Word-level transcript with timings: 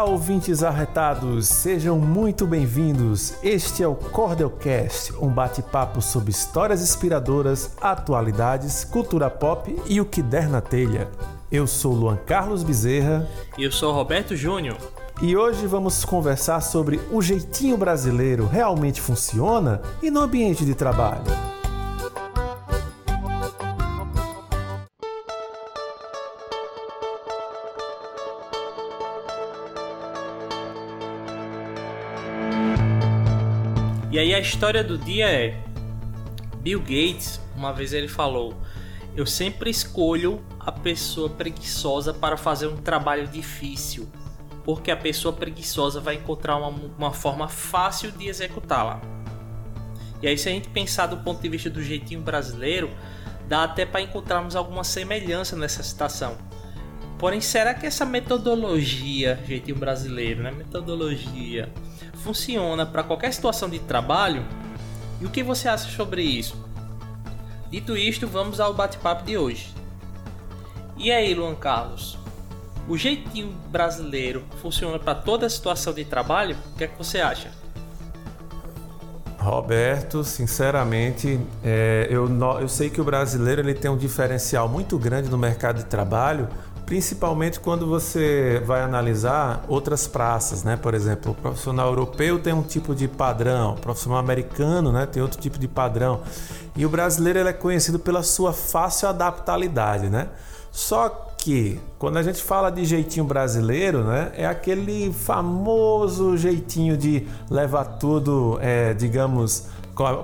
Olá, 0.00 0.08
ouvintes 0.12 0.62
arretados, 0.62 1.46
sejam 1.46 1.98
muito 1.98 2.46
bem-vindos. 2.46 3.34
Este 3.42 3.82
é 3.82 3.86
o 3.86 3.94
Cordelcast, 3.94 5.12
um 5.20 5.28
bate-papo 5.28 6.00
sobre 6.00 6.30
histórias 6.30 6.80
inspiradoras, 6.80 7.76
atualidades, 7.82 8.82
cultura 8.82 9.28
pop 9.28 9.76
e 9.86 10.00
o 10.00 10.06
que 10.06 10.22
der 10.22 10.48
na 10.48 10.62
telha. 10.62 11.10
Eu 11.52 11.66
sou 11.66 11.92
Luan 11.92 12.16
Carlos 12.16 12.62
Bezerra. 12.62 13.28
E 13.58 13.62
eu 13.62 13.70
sou 13.70 13.92
Roberto 13.92 14.34
Júnior. 14.34 14.78
E 15.20 15.36
hoje 15.36 15.66
vamos 15.66 16.02
conversar 16.02 16.62
sobre 16.62 16.98
o 17.12 17.20
jeitinho 17.20 17.76
brasileiro 17.76 18.46
realmente 18.46 19.02
funciona 19.02 19.82
e 20.02 20.10
no 20.10 20.20
ambiente 20.20 20.64
de 20.64 20.74
trabalho. 20.74 21.59
E 34.10 34.18
aí 34.18 34.34
a 34.34 34.40
história 34.40 34.82
do 34.82 34.98
dia 34.98 35.30
é 35.30 35.62
Bill 36.56 36.80
Gates, 36.80 37.40
uma 37.54 37.72
vez 37.72 37.92
ele 37.92 38.08
falou: 38.08 38.60
"Eu 39.16 39.24
sempre 39.24 39.70
escolho 39.70 40.44
a 40.58 40.72
pessoa 40.72 41.30
preguiçosa 41.30 42.12
para 42.12 42.36
fazer 42.36 42.66
um 42.66 42.76
trabalho 42.76 43.28
difícil, 43.28 44.10
porque 44.64 44.90
a 44.90 44.96
pessoa 44.96 45.32
preguiçosa 45.32 46.00
vai 46.00 46.16
encontrar 46.16 46.56
uma, 46.56 46.68
uma 46.98 47.12
forma 47.12 47.46
fácil 47.46 48.10
de 48.10 48.26
executá-la." 48.26 49.00
E 50.20 50.26
aí 50.26 50.36
se 50.36 50.48
a 50.48 50.52
gente 50.52 50.68
pensar 50.68 51.06
do 51.06 51.18
ponto 51.18 51.40
de 51.40 51.48
vista 51.48 51.70
do 51.70 51.80
jeitinho 51.80 52.20
brasileiro, 52.20 52.90
dá 53.48 53.62
até 53.62 53.86
para 53.86 54.00
encontrarmos 54.00 54.56
alguma 54.56 54.82
semelhança 54.82 55.54
nessa 55.54 55.84
citação. 55.84 56.36
Porém, 57.20 57.42
será 57.42 57.74
que 57.74 57.84
essa 57.84 58.06
metodologia, 58.06 59.38
jeitinho 59.46 59.76
brasileiro, 59.76 60.42
né? 60.42 60.50
Metodologia 60.50 61.70
funciona 62.24 62.86
para 62.86 63.02
qualquer 63.02 63.30
situação 63.34 63.68
de 63.68 63.78
trabalho? 63.78 64.42
E 65.20 65.26
o 65.26 65.28
que 65.28 65.42
você 65.42 65.68
acha 65.68 65.86
sobre 65.90 66.22
isso? 66.22 66.56
Dito 67.70 67.94
isto, 67.94 68.26
vamos 68.26 68.58
ao 68.58 68.72
bate-papo 68.72 69.22
de 69.22 69.36
hoje. 69.36 69.74
E 70.96 71.12
aí, 71.12 71.34
Luan 71.34 71.54
Carlos? 71.54 72.18
O 72.88 72.96
jeitinho 72.96 73.52
brasileiro 73.68 74.42
funciona 74.62 74.98
para 74.98 75.14
toda 75.14 75.46
situação 75.50 75.92
de 75.92 76.06
trabalho? 76.06 76.56
O 76.72 76.78
que 76.78 76.84
é 76.84 76.86
que 76.86 76.96
você 76.96 77.20
acha? 77.20 77.50
Roberto, 79.40 80.22
sinceramente, 80.22 81.40
é, 81.64 82.06
eu, 82.10 82.28
eu 82.60 82.68
sei 82.68 82.90
que 82.90 83.00
o 83.00 83.04
brasileiro 83.04 83.62
ele 83.62 83.72
tem 83.72 83.90
um 83.90 83.96
diferencial 83.96 84.68
muito 84.68 84.98
grande 84.98 85.30
no 85.30 85.38
mercado 85.38 85.78
de 85.78 85.86
trabalho, 85.86 86.46
principalmente 86.90 87.60
quando 87.60 87.86
você 87.86 88.60
vai 88.66 88.82
analisar 88.82 89.64
outras 89.68 90.08
praças, 90.08 90.64
né? 90.64 90.76
Por 90.76 90.92
exemplo, 90.92 91.30
o 91.30 91.34
profissional 91.36 91.86
europeu 91.86 92.40
tem 92.40 92.52
um 92.52 92.64
tipo 92.64 92.96
de 92.96 93.06
padrão, 93.06 93.74
o 93.74 93.76
profissional 93.76 94.18
americano, 94.18 94.90
né, 94.90 95.06
tem 95.06 95.22
outro 95.22 95.40
tipo 95.40 95.56
de 95.56 95.68
padrão. 95.68 96.22
E 96.74 96.84
o 96.84 96.88
brasileiro 96.88 97.38
ele 97.38 97.48
é 97.48 97.52
conhecido 97.52 98.00
pela 98.00 98.24
sua 98.24 98.52
fácil 98.52 99.08
adaptabilidade, 99.08 100.08
né? 100.08 100.30
Só 100.72 101.08
que 101.38 101.80
quando 101.96 102.16
a 102.16 102.24
gente 102.24 102.42
fala 102.42 102.70
de 102.70 102.84
jeitinho 102.84 103.24
brasileiro, 103.24 104.02
né, 104.02 104.32
é 104.34 104.44
aquele 104.44 105.12
famoso 105.12 106.36
jeitinho 106.36 106.96
de 106.96 107.24
levar 107.48 107.84
tudo, 107.84 108.58
é, 108.60 108.94
digamos, 108.94 109.68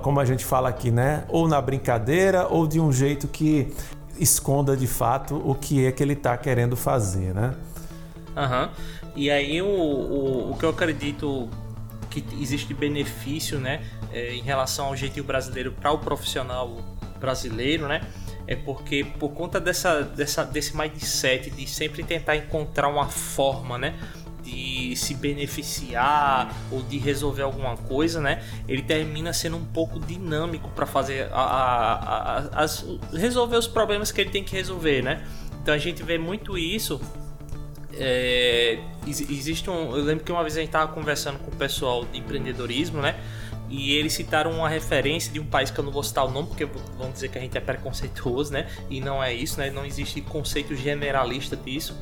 como 0.02 0.18
a 0.18 0.24
gente 0.24 0.44
fala 0.44 0.68
aqui, 0.68 0.90
né? 0.90 1.24
Ou 1.28 1.46
na 1.46 1.60
brincadeira, 1.60 2.48
ou 2.48 2.66
de 2.66 2.80
um 2.80 2.90
jeito 2.90 3.28
que 3.28 3.72
esconda 4.18 4.76
de 4.76 4.86
fato 4.86 5.36
o 5.44 5.54
que 5.54 5.86
é 5.86 5.92
que 5.92 6.02
ele 6.02 6.12
está 6.14 6.36
querendo 6.36 6.76
fazer, 6.76 7.34
né? 7.34 7.54
Aham. 8.36 8.64
Uhum. 8.64 8.96
E 9.16 9.30
aí 9.30 9.62
o, 9.62 9.66
o, 9.66 10.50
o 10.52 10.56
que 10.58 10.64
eu 10.64 10.70
acredito 10.70 11.48
que 12.10 12.24
existe 12.40 12.72
benefício, 12.74 13.58
né, 13.58 13.82
é, 14.12 14.34
em 14.34 14.42
relação 14.42 14.86
ao 14.86 14.96
jeitinho 14.96 15.24
brasileiro 15.24 15.72
para 15.72 15.90
o 15.90 15.98
profissional 15.98 16.78
brasileiro, 17.18 17.88
né, 17.88 18.02
é 18.46 18.54
porque 18.54 19.04
por 19.18 19.30
conta 19.30 19.58
dessa, 19.58 20.02
dessa, 20.02 20.44
desse 20.44 20.76
mindset 20.76 21.50
de 21.50 21.66
sempre 21.66 22.04
tentar 22.04 22.36
encontrar 22.36 22.88
uma 22.88 23.08
forma, 23.08 23.78
né, 23.78 23.94
de 24.46 24.94
se 24.94 25.14
beneficiar 25.14 26.54
ou 26.70 26.80
de 26.82 26.98
resolver 26.98 27.42
alguma 27.42 27.76
coisa, 27.76 28.20
né? 28.20 28.42
Ele 28.68 28.80
termina 28.80 29.32
sendo 29.32 29.56
um 29.56 29.64
pouco 29.64 29.98
dinâmico 29.98 30.70
para 30.70 30.86
fazer 30.86 31.28
a, 31.32 31.40
a, 31.40 32.38
a, 32.38 32.62
as, 32.62 32.86
resolver 33.12 33.56
os 33.56 33.66
problemas 33.66 34.12
que 34.12 34.20
ele 34.20 34.30
tem 34.30 34.44
que 34.44 34.54
resolver, 34.54 35.02
né? 35.02 35.26
Então 35.60 35.74
a 35.74 35.78
gente 35.78 36.02
vê 36.04 36.16
muito 36.16 36.56
isso. 36.56 37.00
É, 37.98 38.78
existe 39.06 39.68
um, 39.68 39.96
eu 39.96 40.04
lembro 40.04 40.22
que 40.22 40.30
uma 40.30 40.42
vez 40.42 40.56
a 40.56 40.60
gente 40.60 40.68
estava 40.68 40.92
conversando 40.92 41.38
com 41.40 41.50
o 41.50 41.56
pessoal 41.56 42.04
de 42.04 42.18
empreendedorismo, 42.18 43.02
né? 43.02 43.18
E 43.68 43.94
eles 43.94 44.12
citaram 44.12 44.52
uma 44.52 44.68
referência 44.68 45.32
de 45.32 45.40
um 45.40 45.46
país 45.46 45.72
que 45.72 45.80
eu 45.80 45.84
não 45.84 45.90
vou 45.90 46.04
citar 46.04 46.24
o 46.24 46.30
nome, 46.30 46.46
porque 46.46 46.64
vão 46.64 47.10
dizer 47.10 47.30
que 47.30 47.38
a 47.38 47.40
gente 47.40 47.58
é 47.58 47.60
preconceituoso, 47.60 48.52
né? 48.52 48.68
E 48.88 49.00
não 49.00 49.20
é 49.20 49.34
isso, 49.34 49.58
né? 49.58 49.70
Não 49.70 49.84
existe 49.84 50.20
conceito 50.20 50.76
generalista 50.76 51.56
disso 51.56 51.96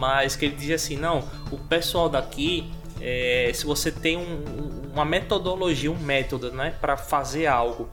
mas 0.00 0.34
que 0.34 0.46
ele 0.46 0.56
dizia 0.56 0.76
assim: 0.76 0.96
não, 0.96 1.28
o 1.52 1.58
pessoal 1.58 2.08
daqui, 2.08 2.72
é, 2.98 3.50
se 3.54 3.66
você 3.66 3.92
tem 3.92 4.16
um, 4.16 4.90
uma 4.94 5.04
metodologia, 5.04 5.92
um 5.92 5.98
método, 5.98 6.50
né, 6.50 6.74
para 6.80 6.96
fazer 6.96 7.46
algo, 7.46 7.88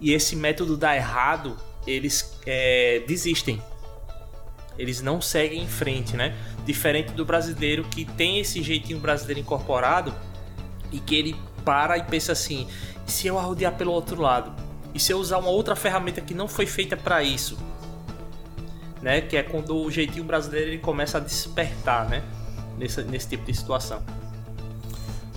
e 0.00 0.12
esse 0.12 0.34
método 0.34 0.76
dá 0.76 0.96
errado, 0.96 1.56
eles 1.86 2.36
é, 2.44 3.04
desistem. 3.06 3.62
Eles 4.76 5.00
não 5.00 5.20
seguem 5.20 5.62
em 5.62 5.68
frente, 5.68 6.16
né? 6.16 6.34
Diferente 6.64 7.12
do 7.12 7.24
brasileiro 7.24 7.84
que 7.84 8.04
tem 8.04 8.40
esse 8.40 8.62
jeitinho 8.62 8.98
brasileiro 8.98 9.38
incorporado 9.38 10.12
e 10.90 10.98
que 10.98 11.14
ele 11.14 11.36
para 11.64 11.96
e 11.96 12.02
pensa 12.02 12.32
assim: 12.32 12.66
se 13.06 13.28
eu 13.28 13.38
arrodear 13.38 13.76
pelo 13.76 13.92
outro 13.92 14.20
lado? 14.20 14.52
E 14.92 14.98
se 14.98 15.12
eu 15.12 15.18
usar 15.18 15.38
uma 15.38 15.50
outra 15.50 15.76
ferramenta 15.76 16.20
que 16.20 16.34
não 16.34 16.48
foi 16.48 16.66
feita 16.66 16.96
para 16.96 17.22
isso? 17.22 17.56
Né? 19.02 19.20
Que 19.20 19.36
é 19.36 19.42
quando 19.42 19.76
o 19.76 19.90
jeitinho 19.90 20.24
brasileiro 20.24 20.70
ele 20.70 20.78
começa 20.78 21.18
a 21.18 21.20
despertar, 21.20 22.08
né? 22.08 22.22
Nesse, 22.78 23.02
nesse 23.02 23.28
tipo 23.28 23.44
de 23.44 23.54
situação. 23.54 24.02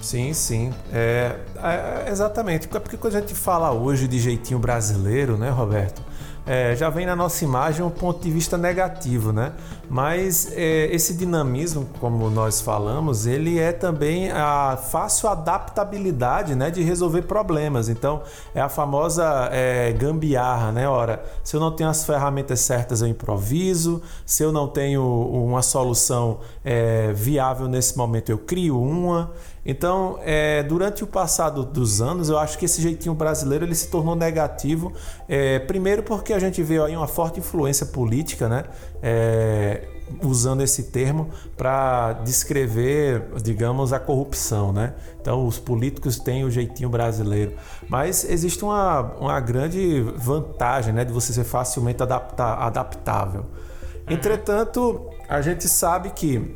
Sim, 0.01 0.33
sim. 0.33 0.71
É, 0.93 1.35
é, 1.57 2.11
exatamente. 2.11 2.67
Porque 2.67 2.95
quando 2.95 3.15
a 3.15 3.19
gente 3.19 3.33
fala 3.33 3.71
hoje 3.71 4.07
de 4.07 4.19
jeitinho 4.19 4.59
brasileiro, 4.59 5.35
né, 5.35 5.49
Roberto? 5.49 6.01
É, 6.45 6.75
já 6.75 6.89
vem 6.89 7.05
na 7.05 7.15
nossa 7.15 7.43
imagem 7.43 7.83
um 7.83 7.89
ponto 7.89 8.21
de 8.21 8.29
vista 8.29 8.57
negativo, 8.57 9.33
né? 9.33 9.53
Mas 9.89 10.51
é, 10.51 10.87
esse 10.93 11.13
dinamismo, 11.15 11.87
como 11.99 12.29
nós 12.29 12.61
falamos, 12.61 13.25
ele 13.25 13.59
é 13.59 13.71
também 13.71 14.31
a 14.31 14.77
fácil 14.77 15.29
adaptabilidade, 15.29 16.55
né, 16.55 16.69
de 16.69 16.81
resolver 16.83 17.23
problemas. 17.23 17.89
Então, 17.89 18.21
é 18.53 18.61
a 18.61 18.69
famosa 18.69 19.49
é, 19.51 19.91
gambiarra, 19.93 20.71
né? 20.71 20.87
Ora, 20.87 21.23
se 21.43 21.55
eu 21.55 21.59
não 21.59 21.71
tenho 21.71 21.89
as 21.89 22.05
ferramentas 22.05 22.59
certas, 22.59 23.01
eu 23.01 23.07
improviso. 23.07 24.01
Se 24.25 24.43
eu 24.43 24.51
não 24.51 24.67
tenho 24.67 25.03
uma 25.03 25.61
solução 25.61 26.39
é, 26.63 27.11
viável 27.13 27.67
nesse 27.67 27.97
momento, 27.97 28.29
eu 28.29 28.37
crio 28.37 28.79
uma. 28.79 29.31
Então, 29.65 30.19
é, 30.21 30.61
durante 30.61 31.03
o 31.03 31.07
passado 31.07 31.65
dos 31.65 32.01
anos, 32.01 32.29
eu 32.29 32.37
acho 32.37 32.57
que 32.57 32.65
esse 32.65 32.81
jeitinho 32.81 33.15
brasileiro 33.15 33.65
ele 33.65 33.73
se 33.73 33.89
tornou 33.89 34.15
negativo. 34.15 34.93
É, 35.27 35.57
primeiro 35.59 36.03
porque 36.03 36.33
a 36.33 36.39
gente 36.39 36.61
vê 36.61 36.79
aí 36.79 36.95
uma 36.95 37.07
forte 37.07 37.39
influência 37.39 37.87
política, 37.87 38.47
né? 38.47 38.65
É, 39.01 39.87
usando 40.23 40.61
esse 40.61 40.83
termo 40.83 41.29
para 41.57 42.13
descrever, 42.23 43.23
digamos, 43.41 43.91
a 43.91 43.99
corrupção, 43.99 44.71
né? 44.71 44.93
Então, 45.19 45.47
os 45.47 45.57
políticos 45.57 46.19
têm 46.19 46.43
o 46.43 46.51
jeitinho 46.51 46.89
brasileiro, 46.89 47.55
mas 47.89 48.23
existe 48.23 48.63
uma, 48.63 49.01
uma 49.19 49.39
grande 49.39 50.01
vantagem, 50.15 50.93
né, 50.93 51.03
de 51.03 51.11
você 51.11 51.33
ser 51.33 51.43
facilmente 51.43 52.03
adaptável. 52.03 53.41
Uhum. 53.41 54.13
Entretanto, 54.13 55.09
a 55.27 55.41
gente 55.41 55.67
sabe 55.67 56.11
que 56.11 56.55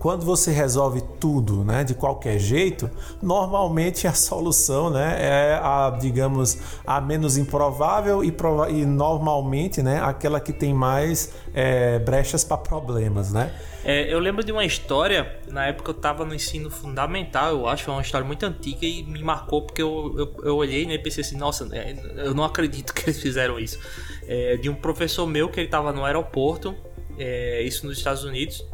quando 0.00 0.24
você 0.24 0.50
resolve 0.50 1.02
tudo, 1.20 1.62
né, 1.62 1.84
de 1.84 1.94
qualquer 1.94 2.38
jeito, 2.38 2.90
normalmente 3.22 4.06
a 4.06 4.14
solução, 4.14 4.88
né, 4.88 5.18
é 5.20 5.60
a, 5.62 5.90
digamos, 6.00 6.56
a 6.86 7.02
menos 7.02 7.36
improvável 7.36 8.24
e, 8.24 8.32
prova 8.32 8.70
e 8.70 8.86
normalmente, 8.86 9.82
né, 9.82 10.00
aquela 10.02 10.40
que 10.40 10.54
tem 10.54 10.72
mais 10.72 11.34
é, 11.52 11.98
brechas 11.98 12.42
para 12.42 12.56
problemas, 12.56 13.30
né? 13.30 13.54
É, 13.84 14.10
eu 14.12 14.18
lembro 14.18 14.42
de 14.42 14.50
uma 14.50 14.64
história, 14.64 15.38
na 15.48 15.66
época 15.66 15.90
eu 15.90 15.96
estava 15.96 16.24
no 16.24 16.34
ensino 16.34 16.70
fundamental, 16.70 17.50
eu 17.50 17.68
acho, 17.68 17.90
é 17.90 17.92
uma 17.92 18.02
história 18.02 18.26
muito 18.26 18.46
antiga 18.46 18.86
e 18.86 19.02
me 19.02 19.22
marcou 19.22 19.66
porque 19.66 19.82
eu, 19.82 20.14
eu, 20.16 20.34
eu 20.44 20.56
olhei 20.56 20.86
né, 20.86 20.94
e 20.94 20.98
pensei 20.98 21.22
assim, 21.22 21.36
nossa, 21.36 21.68
é, 21.76 21.94
eu 22.16 22.32
não 22.32 22.44
acredito 22.44 22.92
que 22.96 23.04
eles 23.04 23.20
fizeram 23.20 23.58
isso. 23.58 23.78
É, 24.26 24.56
de 24.56 24.70
um 24.70 24.74
professor 24.74 25.26
meu 25.26 25.50
que 25.50 25.60
ele 25.60 25.66
estava 25.66 25.92
no 25.92 26.06
aeroporto, 26.06 26.74
é, 27.18 27.60
isso 27.60 27.86
nos 27.86 27.98
Estados 27.98 28.24
Unidos, 28.24 28.64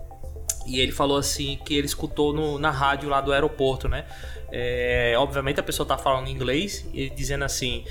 e 0.67 0.81
ele 0.81 0.93
falou 0.93 1.17
assim 1.17 1.59
que 1.65 1.75
ele 1.75 1.87
escutou 1.87 2.33
no, 2.33 2.59
na 2.59 2.71
rádio 2.71 3.09
lá 3.09 3.21
do 3.21 3.33
aeroporto, 3.33 3.89
né? 3.89 4.05
É, 4.51 5.15
obviamente 5.19 5.61
a 5.61 5.63
pessoa 5.63 5.87
tá 5.87 5.99
falando 5.99 6.29
inglês 6.29 6.89
e 6.93 7.11
dizendo 7.11 7.45
assim: 7.45 7.85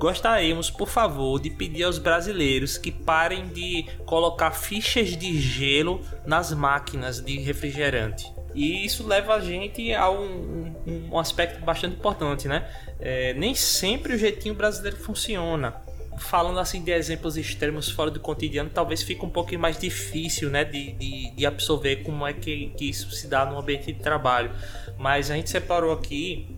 Gostaríamos, 0.00 0.70
por 0.70 0.88
favor, 0.88 1.38
de 1.38 1.50
pedir 1.50 1.84
aos 1.84 1.98
brasileiros 1.98 2.78
que 2.78 2.90
parem 2.90 3.48
de 3.48 3.86
colocar 4.06 4.50
fichas 4.52 5.16
de 5.16 5.38
gelo 5.38 6.00
nas 6.24 6.52
máquinas 6.52 7.20
de 7.22 7.38
refrigerante. 7.38 8.32
E 8.54 8.84
isso 8.84 9.06
leva 9.06 9.34
a 9.34 9.40
gente 9.40 9.92
a 9.92 10.10
um, 10.10 10.74
um, 10.86 11.08
um 11.12 11.18
aspecto 11.18 11.62
bastante 11.64 11.96
importante, 11.96 12.48
né? 12.48 12.66
É, 12.98 13.34
nem 13.34 13.54
sempre 13.54 14.14
o 14.14 14.18
jeitinho 14.18 14.54
brasileiro 14.54 14.96
funciona. 14.96 15.74
Falando 16.20 16.60
assim 16.60 16.82
de 16.82 16.92
exemplos 16.92 17.36
extremos 17.36 17.90
fora 17.90 18.10
do 18.10 18.20
cotidiano, 18.20 18.68
talvez 18.68 19.02
fique 19.02 19.24
um 19.24 19.30
pouquinho 19.30 19.60
mais 19.60 19.78
difícil 19.78 20.50
né, 20.50 20.64
de, 20.64 20.92
de, 20.92 21.30
de 21.30 21.46
absorver 21.46 21.96
como 22.04 22.26
é 22.26 22.32
que, 22.32 22.68
que 22.76 22.90
isso 22.90 23.10
se 23.10 23.26
dá 23.26 23.44
no 23.46 23.58
ambiente 23.58 23.92
de 23.92 24.00
trabalho. 24.00 24.52
Mas 24.98 25.30
a 25.30 25.34
gente 25.34 25.48
separou 25.48 25.92
aqui 25.92 26.56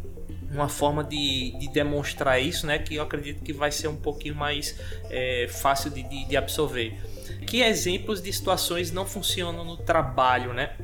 uma 0.50 0.68
forma 0.68 1.02
de, 1.02 1.56
de, 1.58 1.68
demonstrar 1.68 2.40
isso, 2.40 2.66
né? 2.66 2.78
Que 2.78 2.96
eu 2.96 3.02
acredito 3.02 3.42
que 3.42 3.52
vai 3.52 3.70
ser 3.72 3.88
um 3.88 3.96
pouquinho 3.96 4.34
mais 4.34 4.78
é, 5.08 5.46
fácil 5.48 5.90
de, 5.90 6.02
de, 6.02 6.26
de, 6.26 6.36
absorver. 6.36 7.00
Que 7.46 7.62
exemplos 7.62 8.20
de 8.20 8.32
situações 8.32 8.92
não 8.92 9.06
funcionam 9.06 9.64
no 9.64 9.76
trabalho, 9.76 10.52
né? 10.52 10.76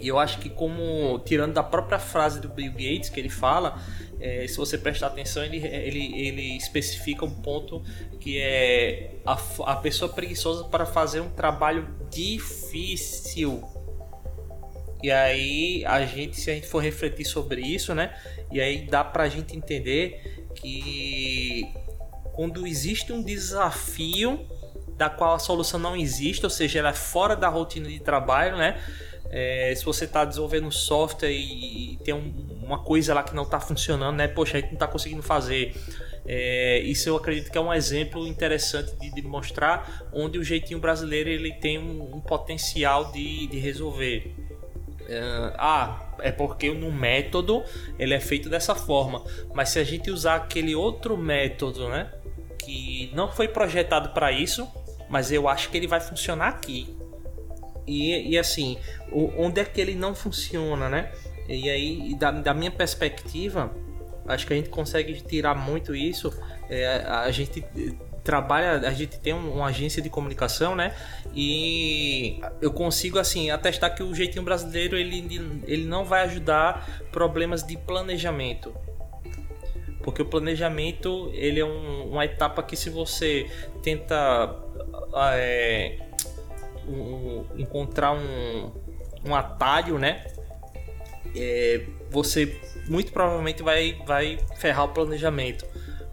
E 0.00 0.08
eu 0.08 0.18
acho 0.18 0.38
que 0.38 0.48
como 0.48 1.18
tirando 1.20 1.54
da 1.54 1.62
própria 1.62 1.98
frase 1.98 2.40
do 2.40 2.48
Bill 2.48 2.72
Gates 2.72 3.08
que 3.08 3.20
ele 3.20 3.28
fala, 3.28 3.80
é, 4.20 4.46
se 4.46 4.56
você 4.56 4.76
prestar 4.76 5.08
atenção, 5.08 5.44
ele, 5.44 5.58
ele, 5.58 6.20
ele 6.20 6.56
especifica 6.56 7.24
um 7.24 7.30
ponto 7.30 7.82
que 8.20 8.38
é 8.40 9.12
a, 9.24 9.38
a 9.66 9.76
pessoa 9.76 10.12
preguiçosa 10.12 10.64
para 10.64 10.84
fazer 10.84 11.20
um 11.20 11.30
trabalho 11.30 11.88
difícil. 12.10 13.62
E 15.02 15.10
aí 15.10 15.84
a 15.86 16.04
gente, 16.04 16.40
se 16.40 16.50
a 16.50 16.54
gente 16.54 16.66
for 16.66 16.82
refletir 16.82 17.24
sobre 17.24 17.60
isso, 17.60 17.94
né? 17.94 18.12
E 18.50 18.60
aí 18.60 18.86
dá 18.86 19.04
para 19.04 19.24
a 19.24 19.28
gente 19.28 19.56
entender 19.56 20.48
que 20.54 21.72
quando 22.32 22.66
existe 22.66 23.12
um 23.12 23.22
desafio 23.22 24.46
da 24.96 25.08
qual 25.08 25.34
a 25.34 25.38
solução 25.38 25.78
não 25.78 25.96
existe, 25.96 26.44
ou 26.44 26.50
seja, 26.50 26.80
ela 26.80 26.90
é 26.90 26.94
fora 26.94 27.36
da 27.36 27.48
rotina 27.48 27.88
de 27.88 28.00
trabalho, 28.00 28.56
né? 28.56 28.80
É, 29.30 29.74
se 29.76 29.84
você 29.84 30.04
está 30.04 30.24
desenvolvendo 30.24 30.70
software 30.72 31.30
e 31.30 31.98
tem 32.02 32.14
um, 32.14 32.58
uma 32.62 32.78
coisa 32.78 33.12
lá 33.12 33.22
que 33.22 33.34
não 33.34 33.42
está 33.42 33.60
funcionando, 33.60 34.16
né? 34.16 34.26
Poxa, 34.26 34.56
a 34.56 34.60
gente 34.60 34.68
não 34.68 34.74
está 34.74 34.86
conseguindo 34.86 35.22
fazer. 35.22 35.74
É, 36.26 36.80
isso 36.80 37.08
eu 37.08 37.16
acredito 37.16 37.50
que 37.50 37.56
é 37.56 37.60
um 37.60 37.72
exemplo 37.72 38.26
interessante 38.26 38.94
de, 38.96 39.10
de, 39.10 39.22
mostrar 39.22 40.06
onde 40.12 40.38
o 40.38 40.44
jeitinho 40.44 40.78
brasileiro 40.78 41.30
ele 41.30 41.54
tem 41.54 41.78
um, 41.78 42.16
um 42.16 42.20
potencial 42.20 43.10
de, 43.12 43.46
de 43.46 43.58
resolver. 43.58 44.34
É, 45.08 45.20
ah, 45.56 46.14
é 46.20 46.30
porque 46.30 46.72
no 46.72 46.92
método 46.92 47.64
ele 47.98 48.12
é 48.12 48.20
feito 48.20 48.50
dessa 48.50 48.74
forma, 48.74 49.24
mas 49.54 49.70
se 49.70 49.78
a 49.78 49.84
gente 49.84 50.10
usar 50.10 50.34
aquele 50.34 50.74
outro 50.74 51.16
método, 51.16 51.88
né, 51.88 52.12
que 52.58 53.10
não 53.14 53.32
foi 53.32 53.48
projetado 53.48 54.10
para 54.10 54.30
isso, 54.30 54.68
mas 55.08 55.32
eu 55.32 55.48
acho 55.48 55.70
que 55.70 55.78
ele 55.78 55.86
vai 55.86 56.00
funcionar 56.00 56.48
aqui. 56.48 56.97
E, 57.88 58.32
e 58.32 58.38
assim, 58.38 58.78
onde 59.10 59.60
é 59.60 59.64
que 59.64 59.80
ele 59.80 59.94
não 59.94 60.14
funciona, 60.14 60.88
né? 60.88 61.10
E 61.48 61.70
aí, 61.70 62.14
da, 62.14 62.30
da 62.30 62.52
minha 62.52 62.70
perspectiva, 62.70 63.74
acho 64.26 64.46
que 64.46 64.52
a 64.52 64.56
gente 64.56 64.68
consegue 64.68 65.14
tirar 65.22 65.54
muito 65.54 65.94
isso. 65.96 66.30
É, 66.68 67.02
a 67.06 67.30
gente 67.30 67.64
trabalha, 68.22 68.86
a 68.86 68.92
gente 68.92 69.18
tem 69.18 69.32
uma 69.32 69.68
agência 69.68 70.02
de 70.02 70.10
comunicação, 70.10 70.76
né? 70.76 70.94
E 71.34 72.38
eu 72.60 72.70
consigo 72.70 73.18
assim 73.18 73.50
atestar 73.50 73.94
que 73.94 74.02
o 74.02 74.14
jeitinho 74.14 74.44
brasileiro 74.44 74.98
ele, 74.98 75.62
ele 75.66 75.86
não 75.86 76.04
vai 76.04 76.24
ajudar 76.24 77.06
problemas 77.10 77.62
de 77.62 77.78
planejamento. 77.78 78.74
Porque 80.02 80.20
o 80.20 80.26
planejamento 80.26 81.30
ele 81.32 81.60
é 81.60 81.64
um, 81.64 82.10
uma 82.10 82.24
etapa 82.26 82.62
que 82.62 82.76
se 82.76 82.90
você 82.90 83.50
tenta 83.82 84.54
é, 85.32 86.07
um, 86.88 87.46
encontrar 87.56 88.12
um, 88.12 88.72
um 89.24 89.34
atalho, 89.34 89.98
né? 89.98 90.26
É, 91.36 91.84
você 92.10 92.58
muito 92.88 93.12
provavelmente 93.12 93.62
vai, 93.62 94.00
vai 94.06 94.38
ferrar 94.56 94.86
o 94.86 94.88
planejamento 94.88 95.66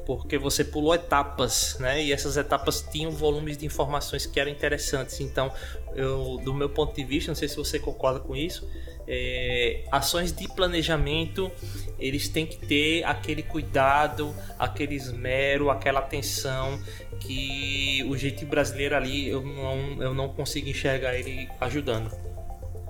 porque 0.06 0.38
você 0.38 0.64
pulou 0.64 0.94
etapas, 0.94 1.78
né? 1.80 2.04
E 2.04 2.14
essas 2.14 2.38
etapas 2.38 2.82
tinham 2.92 3.12
volumes 3.12 3.58
de 3.58 3.66
informações 3.66 4.26
que 4.26 4.40
eram 4.40 4.52
interessantes. 4.52 5.20
Então, 5.20 5.52
eu, 5.96 6.40
do 6.44 6.54
meu 6.54 6.70
ponto 6.70 6.96
de 6.96 7.04
vista, 7.04 7.32
não 7.32 7.36
sei 7.36 7.48
se 7.48 7.56
você 7.56 7.80
concorda 7.80 8.20
com 8.20 8.36
isso, 8.36 8.70
é, 9.08 9.84
ações 9.92 10.32
de 10.32 10.48
planejamento 10.48 11.52
eles 12.00 12.28
têm 12.28 12.46
que 12.46 12.58
ter 12.58 13.04
aquele 13.04 13.42
cuidado, 13.42 14.34
aquele 14.60 14.96
esmero, 14.96 15.70
aquela 15.70 16.00
atenção 16.00 16.80
que 17.20 18.06
o 18.10 18.18
jeito 18.18 18.46
brasileiro 18.46 18.96
ali 18.96 19.28
eu 19.30 19.42
não, 19.42 20.04
eu 20.04 20.14
não 20.14 20.30
consigo 20.30 20.70
enxergar 20.70 21.16
ele 21.16 21.50
ajudando. 21.62 22.12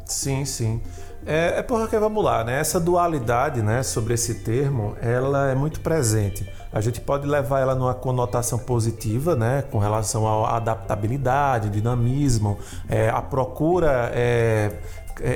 Sim, 0.06 0.46
sim. 0.46 0.82
É, 1.26 1.60
é 1.60 1.64
porque 1.64 1.98
vamos 1.98 2.24
lá, 2.24 2.44
né? 2.44 2.60
Essa 2.60 2.80
dualidade, 2.80 3.64
né, 3.64 3.82
sobre 3.82 4.14
esse 4.14 4.44
termo, 4.44 4.96
ela 5.02 5.50
é 5.50 5.56
muito 5.56 5.80
presente. 5.80 6.48
A 6.72 6.80
gente 6.80 7.02
pode 7.02 7.26
levar 7.26 7.62
ela 7.62 7.74
numa 7.74 7.96
conotação 7.96 8.60
positiva, 8.60 9.36
né, 9.36 9.64
com 9.72 9.80
relação 9.80 10.28
à 10.46 10.58
adaptabilidade, 10.58 11.70
dinamismo, 11.70 12.60
é, 12.88 13.10
a 13.10 13.22
procura 13.22 14.12
é, 14.14 14.72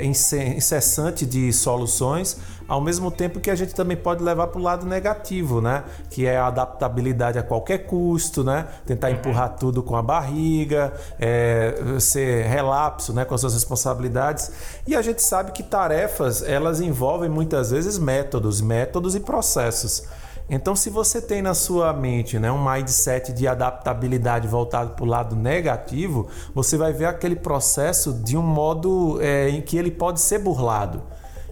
incessante 0.04 1.26
de 1.26 1.52
soluções, 1.54 2.38
ao 2.68 2.80
mesmo 2.80 3.10
tempo 3.10 3.40
que 3.40 3.50
a 3.50 3.56
gente 3.56 3.74
também 3.74 3.98
pode 3.98 4.24
levar 4.24 4.48
para 4.48 4.60
o 4.60 4.64
lado 4.64 4.86
negativo, 4.86 5.60
né? 5.60 5.84
Que 6.10 6.26
é 6.28 6.38
a 6.38 6.48
adaptabilidade 6.48 7.40
a 7.40 7.44
qualquer 7.44 7.80
custo, 7.80 8.44
né? 8.44 8.68
Tentar 8.86 9.08
uhum. 9.08 9.16
empurrar 9.16 9.56
tudo 9.58 9.82
com 9.82 9.96
a 9.96 10.02
barriga, 10.02 10.94
é, 11.20 11.76
ser 12.00 12.46
relapso, 12.46 13.14
né? 13.14 13.26
Com 13.26 13.34
as 13.34 13.42
suas 13.42 13.54
responsabilidades. 13.54 14.52
E 14.86 14.96
a 14.96 15.02
gente 15.02 15.22
sabe 15.22 15.52
que 15.52 15.64
tarefas 15.64 16.44
elas 16.44 16.80
envolvem 16.80 17.30
muitas 17.30 17.72
vezes 17.72 17.98
métodos, 17.98 18.62
métodos 18.62 19.16
e 19.16 19.20
processos. 19.20 20.04
Então, 20.50 20.76
se 20.76 20.90
você 20.90 21.22
tem 21.22 21.44
na 21.44 21.54
sua 21.54 21.94
mente 21.94 22.40
né, 22.40 22.52
um 22.52 22.64
mindset 22.64 23.32
de 23.32 23.48
adaptabilidade 23.48 24.48
voltado 24.48 24.96
para 24.96 25.06
o 25.06 25.08
lado 25.08 25.36
negativo, 25.36 26.28
você 26.56 26.76
vai 26.76 26.92
ver 26.92 27.06
aquele 27.06 27.36
processo 27.36 28.14
de 28.14 28.36
um 28.36 28.42
modo 28.42 29.20
é, 29.22 29.50
em 29.50 29.62
que 29.62 29.78
ele 29.78 29.92
pode 29.92 30.20
ser 30.20 30.40
burlado. 30.40 31.04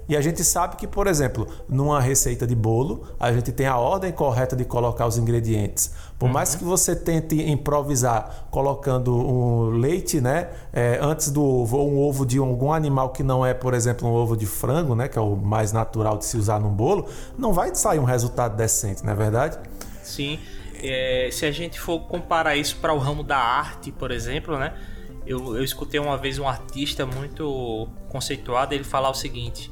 E 0.10 0.16
a 0.16 0.22
gente 0.22 0.44
sabe 0.44 0.78
que, 0.78 0.88
por 0.88 1.06
exemplo, 1.08 1.48
numa 1.68 2.00
receita 2.00 2.48
de 2.48 2.56
bolo, 2.56 3.08
a 3.20 3.32
gente 3.32 3.52
tem 3.52 3.68
a 3.68 3.78
ordem 3.78 4.12
correta 4.12 4.56
de 4.56 4.64
colocar 4.64 5.06
os 5.06 5.18
ingredientes. 5.18 5.94
Por 6.18 6.28
uhum. 6.28 6.34
mais 6.34 6.56
que 6.56 6.64
você 6.64 6.96
tente 6.96 7.36
improvisar 7.42 8.48
colocando 8.50 9.16
um 9.16 9.70
leite, 9.70 10.22
né, 10.22 10.50
é, 10.72 10.98
antes 11.02 11.30
do 11.30 11.44
ovo, 11.44 11.78
ou 11.78 11.92
um 11.92 12.00
ovo 12.00 12.26
de 12.26 12.38
algum 12.38 12.72
animal 12.72 13.10
que 13.10 13.22
não 13.22 13.46
é, 13.46 13.54
por 13.54 13.74
exemplo, 13.74 14.08
um 14.08 14.14
ovo 14.14 14.38
de 14.38 14.46
frango, 14.46 14.96
né, 14.96 15.08
que 15.08 15.18
é 15.18 15.22
o 15.22 15.36
mais 15.36 15.72
natural 15.72 16.18
de 16.18 16.26
se 16.26 16.38
usar 16.38 16.60
num 16.60 16.72
bolo, 16.72 17.08
não 17.38 17.52
vai 17.52 17.74
sair 17.76 18.00
um 18.00 18.06
resultado 18.06 18.56
decente, 18.56 19.06
não 19.06 19.12
é 19.12 19.16
verdade? 19.16 19.58
Sim. 20.02 20.40
É, 20.82 21.30
se 21.32 21.46
a 21.46 21.52
gente 21.52 21.80
for 21.80 22.00
comparar 22.02 22.56
isso 22.56 22.78
para 22.78 22.94
o 22.94 22.98
ramo 22.98 23.24
da 23.24 23.38
arte, 23.38 23.92
por 23.92 24.12
exemplo, 24.12 24.58
né? 24.58 24.74
Eu, 25.26 25.58
eu 25.58 25.64
escutei 25.64 26.00
uma 26.00 26.18
vez 26.18 26.40
um 26.40 26.48
artista 26.48 27.06
muito 27.06 27.88
conceituado 28.08 28.74
ele 28.74 28.84
falar 28.86 29.10
o 29.10 29.14
seguinte: 29.14 29.72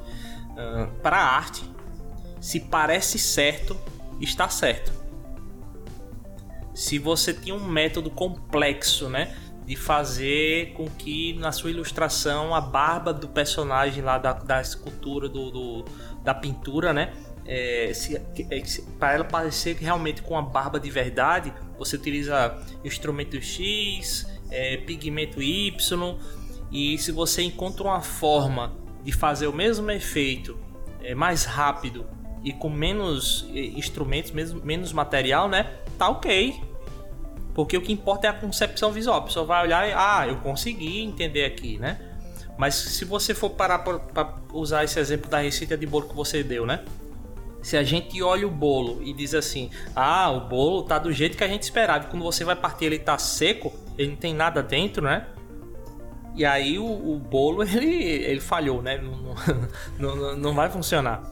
uh, 0.55 0.91
para 1.01 1.17
a 1.17 1.35
arte, 1.35 1.63
se 2.39 2.59
parece 2.59 3.17
certo, 3.17 3.77
está 4.19 4.49
certo. 4.49 4.91
Se 6.73 6.99
você 6.99 7.33
tinha 7.33 7.55
um 7.55 7.65
método 7.65 8.09
complexo, 8.09 9.09
né, 9.09 9.35
de 9.65 9.75
fazer 9.75 10.73
com 10.73 10.89
que 10.89 11.33
na 11.33 11.51
sua 11.51 11.71
ilustração 11.71 12.53
a 12.53 12.61
barba 12.61 13.11
do 13.13 13.27
personagem 13.27 14.03
lá 14.03 14.17
da, 14.17 14.33
da 14.33 14.61
escultura 14.61 15.27
do, 15.27 15.49
do 15.49 15.85
da 16.23 16.33
pintura, 16.33 16.91
né, 16.93 17.13
é, 17.45 17.91
se, 17.93 18.15
é, 18.15 18.63
para 18.99 19.13
ela 19.13 19.23
parecer 19.23 19.75
realmente 19.77 20.21
com 20.21 20.37
a 20.37 20.41
barba 20.41 20.79
de 20.79 20.89
verdade, 20.89 21.53
você 21.77 21.95
utiliza 21.95 22.59
instrumento 22.83 23.39
X, 23.41 24.27
é, 24.49 24.77
pigmento 24.77 25.41
Y, 25.41 26.17
e 26.71 26.97
se 26.97 27.11
você 27.11 27.43
encontra 27.43 27.83
uma 27.83 28.01
forma 28.01 28.84
de 29.05 29.11
fazer 29.11 29.45
o 29.45 29.53
mesmo 29.53 29.89
efeito 29.91 30.57
é, 31.01 31.13
mais 31.13 31.45
rápido 31.45 32.05
e 32.43 32.51
com 32.51 32.69
menos 32.69 33.47
é, 33.53 33.59
instrumentos, 33.59 34.31
menos, 34.31 34.53
menos 34.63 34.91
material, 34.91 35.47
né? 35.47 35.75
Tá 35.97 36.09
ok. 36.09 36.59
Porque 37.53 37.77
o 37.77 37.81
que 37.81 37.93
importa 37.93 38.27
é 38.27 38.29
a 38.31 38.33
concepção 38.33 38.91
visual. 38.91 39.19
A 39.19 39.21
pessoa 39.21 39.45
vai 39.45 39.63
olhar 39.63 39.87
e, 39.87 39.93
ah, 39.93 40.25
eu 40.27 40.37
consegui 40.37 41.01
entender 41.01 41.45
aqui, 41.45 41.77
né? 41.77 41.99
Mas 42.57 42.73
se 42.73 43.05
você 43.05 43.33
for 43.33 43.51
parar 43.51 43.79
para 43.79 44.33
usar 44.51 44.83
esse 44.83 44.99
exemplo 44.99 45.29
da 45.29 45.39
receita 45.39 45.77
de 45.77 45.85
bolo 45.85 46.09
que 46.09 46.15
você 46.15 46.43
deu, 46.43 46.65
né? 46.65 46.83
Se 47.61 47.77
a 47.77 47.83
gente 47.83 48.21
olha 48.21 48.47
o 48.47 48.51
bolo 48.51 49.01
e 49.03 49.13
diz 49.13 49.33
assim, 49.33 49.69
ah, 49.95 50.31
o 50.31 50.41
bolo 50.41 50.83
tá 50.83 50.97
do 50.97 51.11
jeito 51.11 51.37
que 51.37 51.43
a 51.43 51.47
gente 51.47 51.63
esperava. 51.63 52.05
E 52.05 52.07
quando 52.09 52.23
você 52.23 52.43
vai 52.43 52.55
partir 52.55 52.85
ele 52.85 52.99
tá 52.99 53.17
seco, 53.17 53.71
ele 53.97 54.09
não 54.09 54.17
tem 54.17 54.33
nada 54.33 54.63
dentro, 54.63 55.03
né? 55.03 55.27
E 56.35 56.43
aí 56.43 56.77
o, 56.77 56.85
o 56.85 57.19
bolo 57.19 57.63
ele, 57.67 58.03
ele 58.03 58.41
falhou, 58.41 58.81
né? 58.81 59.01
Não, 59.97 60.15
não, 60.15 60.35
não, 60.35 60.53
vai 60.53 60.69
funcionar. 60.69 61.23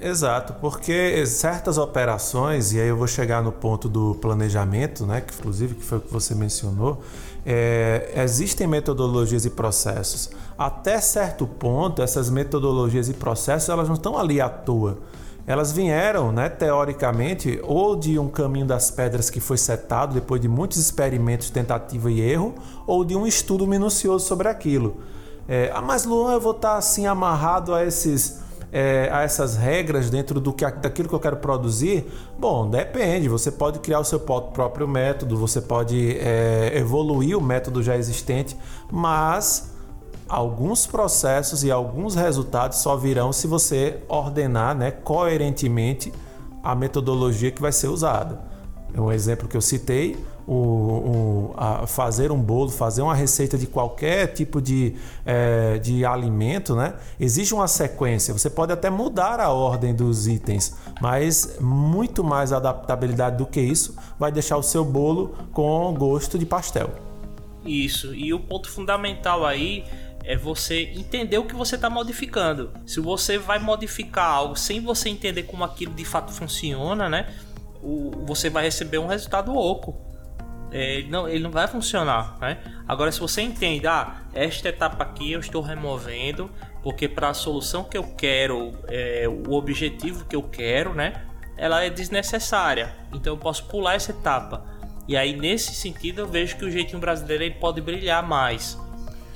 Exato, 0.00 0.54
porque 0.54 1.24
certas 1.26 1.78
operações, 1.78 2.72
e 2.72 2.80
aí 2.80 2.88
eu 2.88 2.96
vou 2.96 3.06
chegar 3.06 3.40
no 3.40 3.52
ponto 3.52 3.88
do 3.88 4.16
planejamento, 4.16 5.06
né, 5.06 5.20
que 5.20 5.32
inclusive 5.32 5.76
que 5.76 5.84
foi 5.84 5.98
o 5.98 6.00
que 6.00 6.12
você 6.12 6.34
mencionou, 6.34 7.00
é, 7.46 8.12
existem 8.16 8.66
metodologias 8.66 9.44
e 9.44 9.50
processos. 9.50 10.30
Até 10.58 11.00
certo 11.00 11.46
ponto, 11.46 12.02
essas 12.02 12.30
metodologias 12.30 13.08
e 13.08 13.14
processos 13.14 13.68
elas 13.68 13.86
não 13.86 13.94
estão 13.94 14.18
ali 14.18 14.40
à 14.40 14.48
toa. 14.48 14.98
Elas 15.46 15.72
vieram, 15.72 16.30
né, 16.30 16.48
teoricamente, 16.48 17.60
ou 17.64 17.96
de 17.96 18.18
um 18.18 18.28
caminho 18.28 18.66
das 18.66 18.90
pedras 18.90 19.28
que 19.28 19.40
foi 19.40 19.58
setado 19.58 20.14
depois 20.14 20.40
de 20.40 20.48
muitos 20.48 20.78
experimentos, 20.78 21.50
tentativa 21.50 22.10
e 22.10 22.20
erro, 22.20 22.54
ou 22.86 23.04
de 23.04 23.16
um 23.16 23.26
estudo 23.26 23.66
minucioso 23.66 24.26
sobre 24.26 24.48
aquilo. 24.48 24.98
É, 25.48 25.70
ah, 25.74 25.82
mas 25.82 26.04
Luan, 26.04 26.34
eu 26.34 26.40
vou 26.40 26.52
estar 26.52 26.76
assim 26.76 27.06
amarrado 27.06 27.74
a 27.74 27.84
esses 27.84 28.40
é, 28.72 29.10
a 29.12 29.20
essas 29.20 29.54
regras 29.54 30.08
dentro 30.08 30.40
do 30.40 30.50
que, 30.50 30.64
daquilo 30.64 31.06
que 31.06 31.14
eu 31.14 31.20
quero 31.20 31.36
produzir? 31.36 32.10
Bom, 32.38 32.70
depende. 32.70 33.28
Você 33.28 33.50
pode 33.52 33.78
criar 33.80 34.00
o 34.00 34.04
seu 34.04 34.18
próprio 34.18 34.88
método, 34.88 35.36
você 35.36 35.60
pode 35.60 36.16
é, 36.18 36.72
evoluir 36.74 37.36
o 37.36 37.40
método 37.40 37.82
já 37.82 37.96
existente, 37.96 38.56
mas 38.90 39.71
alguns 40.28 40.86
processos 40.86 41.64
e 41.64 41.70
alguns 41.70 42.14
resultados 42.14 42.78
só 42.78 42.96
virão 42.96 43.32
se 43.32 43.46
você 43.46 44.00
ordenar 44.08 44.76
né, 44.76 44.90
coerentemente 44.90 46.12
a 46.62 46.74
metodologia 46.74 47.50
que 47.50 47.60
vai 47.60 47.72
ser 47.72 47.88
usada. 47.88 48.40
Um 48.96 49.10
exemplo 49.10 49.48
que 49.48 49.56
eu 49.56 49.60
citei 49.60 50.16
o, 50.46 51.54
o 51.54 51.86
fazer 51.86 52.30
um 52.30 52.40
bolo, 52.40 52.70
fazer 52.70 53.02
uma 53.02 53.14
receita 53.14 53.56
de 53.56 53.66
qualquer 53.66 54.28
tipo 54.28 54.60
de, 54.60 54.94
é, 55.24 55.78
de 55.78 56.04
alimento, 56.04 56.74
né? 56.74 56.94
Existe 57.18 57.54
uma 57.54 57.68
sequência. 57.68 58.32
Você 58.34 58.50
pode 58.50 58.72
até 58.72 58.90
mudar 58.90 59.40
a 59.40 59.50
ordem 59.50 59.94
dos 59.94 60.26
itens, 60.26 60.74
mas 61.00 61.58
muito 61.60 62.22
mais 62.22 62.52
adaptabilidade 62.52 63.36
do 63.36 63.46
que 63.46 63.60
isso 63.60 63.96
vai 64.18 64.30
deixar 64.30 64.56
o 64.56 64.62
seu 64.62 64.84
bolo 64.84 65.34
com 65.52 65.94
gosto 65.94 66.38
de 66.38 66.44
pastel. 66.44 66.90
Isso. 67.64 68.14
E 68.14 68.34
o 68.34 68.40
ponto 68.40 68.68
fundamental 68.68 69.46
aí 69.46 69.84
é 70.24 70.36
você 70.36 70.92
entender 70.94 71.38
o 71.38 71.44
que 71.44 71.54
você 71.54 71.74
está 71.74 71.90
modificando. 71.90 72.72
Se 72.86 73.00
você 73.00 73.38
vai 73.38 73.58
modificar 73.58 74.30
algo 74.30 74.56
sem 74.56 74.80
você 74.80 75.08
entender 75.08 75.44
como 75.44 75.64
aquilo 75.64 75.94
de 75.94 76.04
fato 76.04 76.32
funciona, 76.32 77.08
né? 77.08 77.34
O, 77.82 78.24
você 78.24 78.48
vai 78.48 78.64
receber 78.64 78.98
um 78.98 79.06
resultado 79.06 79.54
oco 79.54 80.12
é, 80.72 80.96
ele, 80.96 81.10
não, 81.10 81.28
ele 81.28 81.40
não 81.40 81.50
vai 81.50 81.68
funcionar, 81.68 82.38
né? 82.40 82.58
Agora, 82.88 83.12
se 83.12 83.20
você 83.20 83.42
entende, 83.42 83.86
ah, 83.86 84.22
esta 84.32 84.70
etapa 84.70 85.04
aqui 85.04 85.30
eu 85.30 85.40
estou 85.40 85.60
removendo, 85.60 86.50
porque 86.82 87.06
para 87.06 87.28
a 87.28 87.34
solução 87.34 87.84
que 87.84 87.96
eu 87.96 88.04
quero, 88.04 88.72
é, 88.88 89.26
o 89.28 89.52
objetivo 89.52 90.24
que 90.24 90.34
eu 90.34 90.42
quero, 90.42 90.94
né? 90.94 91.26
Ela 91.58 91.84
é 91.84 91.90
desnecessária, 91.90 92.94
então 93.12 93.34
eu 93.34 93.36
posso 93.36 93.66
pular 93.66 93.94
essa 93.94 94.12
etapa. 94.12 94.64
E 95.06 95.14
aí, 95.14 95.36
nesse 95.36 95.74
sentido, 95.74 96.20
eu 96.20 96.26
vejo 96.26 96.56
que 96.56 96.64
o 96.64 96.70
jeitinho 96.70 96.98
brasileiro 96.98 97.44
ele 97.44 97.54
pode 97.56 97.80
brilhar 97.80 98.26
mais. 98.26 98.78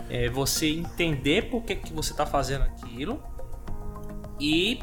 É 0.08 0.28
você 0.28 0.68
entender 0.68 1.50
por 1.50 1.62
que, 1.62 1.74
que 1.74 1.92
você 1.92 2.12
está 2.12 2.24
fazendo 2.24 2.62
aquilo 2.62 3.22
e 4.40 4.78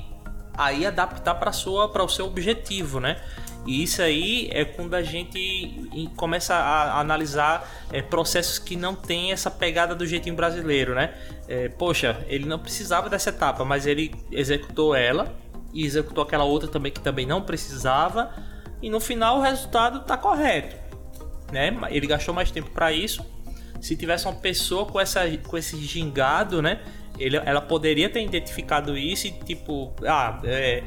aí 0.55 0.85
adaptar 0.85 1.35
para 1.35 1.49
o 1.49 2.09
seu 2.09 2.25
objetivo, 2.25 2.99
né? 2.99 3.21
E 3.65 3.81
isso 3.81 4.01
aí 4.01 4.49
é 4.51 4.65
quando 4.65 4.93
a 4.93 5.01
gente 5.01 5.89
começa 6.17 6.53
a 6.53 6.99
analisar 6.99 7.65
é, 7.91 8.01
processos 8.01 8.59
que 8.59 8.75
não 8.75 8.93
tem 8.93 9.31
essa 9.31 9.49
pegada 9.49 9.95
do 9.95 10.05
jeitinho 10.05 10.35
brasileiro, 10.35 10.93
né? 10.93 11.13
É, 11.47 11.69
poxa, 11.69 12.23
ele 12.27 12.45
não 12.45 12.59
precisava 12.59 13.09
dessa 13.09 13.29
etapa, 13.29 13.63
mas 13.63 13.87
ele 13.87 14.13
executou 14.31 14.93
ela 14.93 15.33
e 15.73 15.85
executou 15.85 16.23
aquela 16.23 16.43
outra 16.43 16.67
também 16.67 16.91
que 16.91 16.99
também 16.99 17.25
não 17.25 17.41
precisava 17.41 18.31
e 18.81 18.89
no 18.89 18.99
final 18.99 19.37
o 19.37 19.41
resultado 19.41 19.99
está 19.99 20.17
correto, 20.17 20.75
né? 21.51 21.73
Ele 21.89 22.05
gastou 22.05 22.33
mais 22.33 22.51
tempo 22.51 22.69
para 22.71 22.91
isso. 22.91 23.25
Se 23.83 23.97
tivesse 23.97 24.25
uma 24.25 24.35
pessoa 24.35 24.85
com 24.85 24.97
essa 24.97 25.19
com 25.45 25.57
esse 25.57 25.77
gingado, 25.77 26.61
né? 26.61 26.79
Ele, 27.19 27.35
ela 27.35 27.59
poderia 27.59 28.09
ter 28.09 28.23
identificado 28.23 28.97
isso 28.97 29.27
e 29.27 29.31
tipo, 29.31 29.93
ah, 30.07 30.39
é, 30.45 30.81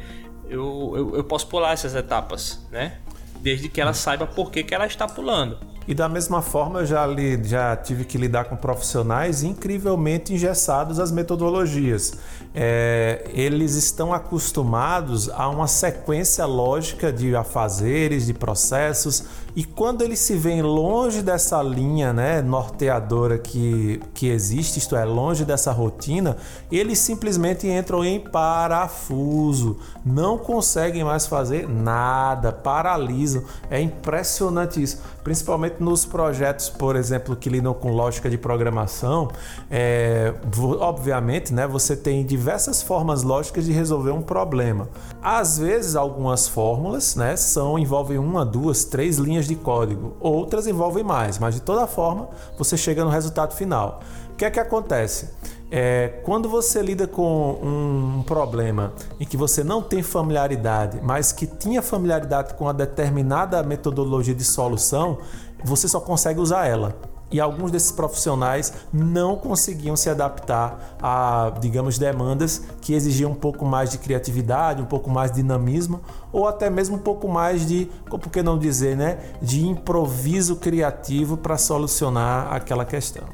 eu, 0.48 0.94
eu, 0.96 1.16
eu 1.16 1.24
posso 1.24 1.46
pular 1.46 1.72
essas 1.72 1.94
etapas, 1.94 2.66
né? 2.70 2.98
Desde 3.40 3.68
que 3.68 3.82
ela 3.82 3.92
saiba 3.92 4.26
por 4.26 4.50
que, 4.50 4.62
que 4.62 4.74
ela 4.74 4.86
está 4.86 5.06
pulando. 5.06 5.58
E 5.88 5.94
da 5.94 6.08
mesma 6.08 6.42
forma, 6.42 6.80
eu 6.80 6.86
já, 6.86 7.06
li, 7.06 7.40
já 7.44 7.76
tive 7.76 8.04
que 8.04 8.18
lidar 8.18 8.46
com 8.46 8.56
profissionais 8.56 9.44
incrivelmente 9.44 10.34
engessados 10.34 10.98
às 10.98 11.12
metodologias. 11.12 12.14
É, 12.52 13.24
eles 13.32 13.74
estão 13.74 14.12
acostumados 14.12 15.28
a 15.30 15.48
uma 15.48 15.68
sequência 15.68 16.44
lógica 16.44 17.12
de 17.12 17.36
afazeres, 17.36 18.26
de 18.26 18.34
processos, 18.34 19.24
e 19.54 19.64
quando 19.64 20.02
eles 20.02 20.18
se 20.18 20.36
veem 20.36 20.60
longe 20.60 21.22
dessa 21.22 21.62
linha 21.62 22.12
né, 22.12 22.42
norteadora 22.42 23.38
que, 23.38 24.02
que 24.12 24.28
existe, 24.28 24.78
isto 24.78 24.94
é, 24.94 25.04
longe 25.04 25.46
dessa 25.46 25.72
rotina, 25.72 26.36
eles 26.70 26.98
simplesmente 26.98 27.66
entram 27.66 28.04
em 28.04 28.20
parafuso, 28.20 29.78
não 30.04 30.36
conseguem 30.36 31.04
mais 31.04 31.26
fazer 31.26 31.66
nada, 31.66 32.52
paralisam. 32.52 33.44
É 33.70 33.80
impressionante 33.80 34.82
isso, 34.82 35.00
principalmente 35.26 35.82
nos 35.82 36.06
projetos, 36.06 36.70
por 36.70 36.94
exemplo, 36.94 37.34
que 37.34 37.48
lidam 37.48 37.74
com 37.74 37.90
lógica 37.90 38.30
de 38.30 38.38
programação. 38.38 39.26
É, 39.68 40.32
obviamente, 40.78 41.52
né, 41.52 41.66
você 41.66 41.96
tem 41.96 42.24
diversas 42.24 42.80
formas 42.80 43.24
lógicas 43.24 43.64
de 43.64 43.72
resolver 43.72 44.12
um 44.12 44.22
problema. 44.22 44.88
Às 45.20 45.58
vezes, 45.58 45.96
algumas 45.96 46.46
fórmulas 46.46 47.16
né, 47.16 47.34
são 47.34 47.76
envolvem 47.76 48.18
uma, 48.18 48.46
duas, 48.46 48.84
três 48.84 49.18
linhas 49.18 49.48
de 49.48 49.56
código, 49.56 50.16
outras 50.20 50.68
envolvem 50.68 51.02
mais, 51.02 51.40
mas 51.40 51.56
de 51.56 51.60
toda 51.60 51.88
forma 51.88 52.28
você 52.56 52.76
chega 52.76 53.04
no 53.04 53.10
resultado 53.10 53.52
final. 53.52 54.02
O 54.30 54.36
que 54.36 54.44
é 54.44 54.50
que 54.50 54.60
acontece? 54.60 55.30
É, 55.70 56.20
quando 56.24 56.48
você 56.48 56.80
lida 56.80 57.08
com 57.08 57.58
um 57.60 58.22
problema 58.22 58.92
em 59.18 59.24
que 59.24 59.36
você 59.36 59.64
não 59.64 59.82
tem 59.82 60.02
familiaridade, 60.02 61.00
mas 61.02 61.32
que 61.32 61.46
tinha 61.46 61.82
familiaridade 61.82 62.54
com 62.54 62.64
uma 62.64 62.74
determinada 62.74 63.62
metodologia 63.62 64.34
de 64.34 64.44
solução, 64.44 65.18
você 65.64 65.88
só 65.88 65.98
consegue 65.98 66.38
usar 66.38 66.66
ela 66.66 66.94
e 67.30 67.40
alguns 67.40 67.72
desses 67.72 67.90
profissionais 67.90 68.72
não 68.92 69.36
conseguiam 69.36 69.96
se 69.96 70.08
adaptar 70.08 70.96
a, 71.02 71.52
digamos, 71.60 71.98
demandas 71.98 72.62
que 72.80 72.94
exigiam 72.94 73.32
um 73.32 73.34
pouco 73.34 73.64
mais 73.64 73.90
de 73.90 73.98
criatividade, 73.98 74.80
um 74.80 74.86
pouco 74.86 75.10
mais 75.10 75.32
de 75.32 75.42
dinamismo 75.42 76.00
ou 76.32 76.46
até 76.46 76.70
mesmo 76.70 76.96
um 76.96 77.00
pouco 77.00 77.26
mais 77.28 77.66
de, 77.66 77.90
por 78.08 78.20
que 78.20 78.42
não 78.42 78.56
dizer, 78.56 78.96
né, 78.96 79.18
de 79.42 79.66
improviso 79.66 80.56
criativo 80.56 81.36
para 81.36 81.58
solucionar 81.58 82.52
aquela 82.52 82.84
questão. 82.84 83.24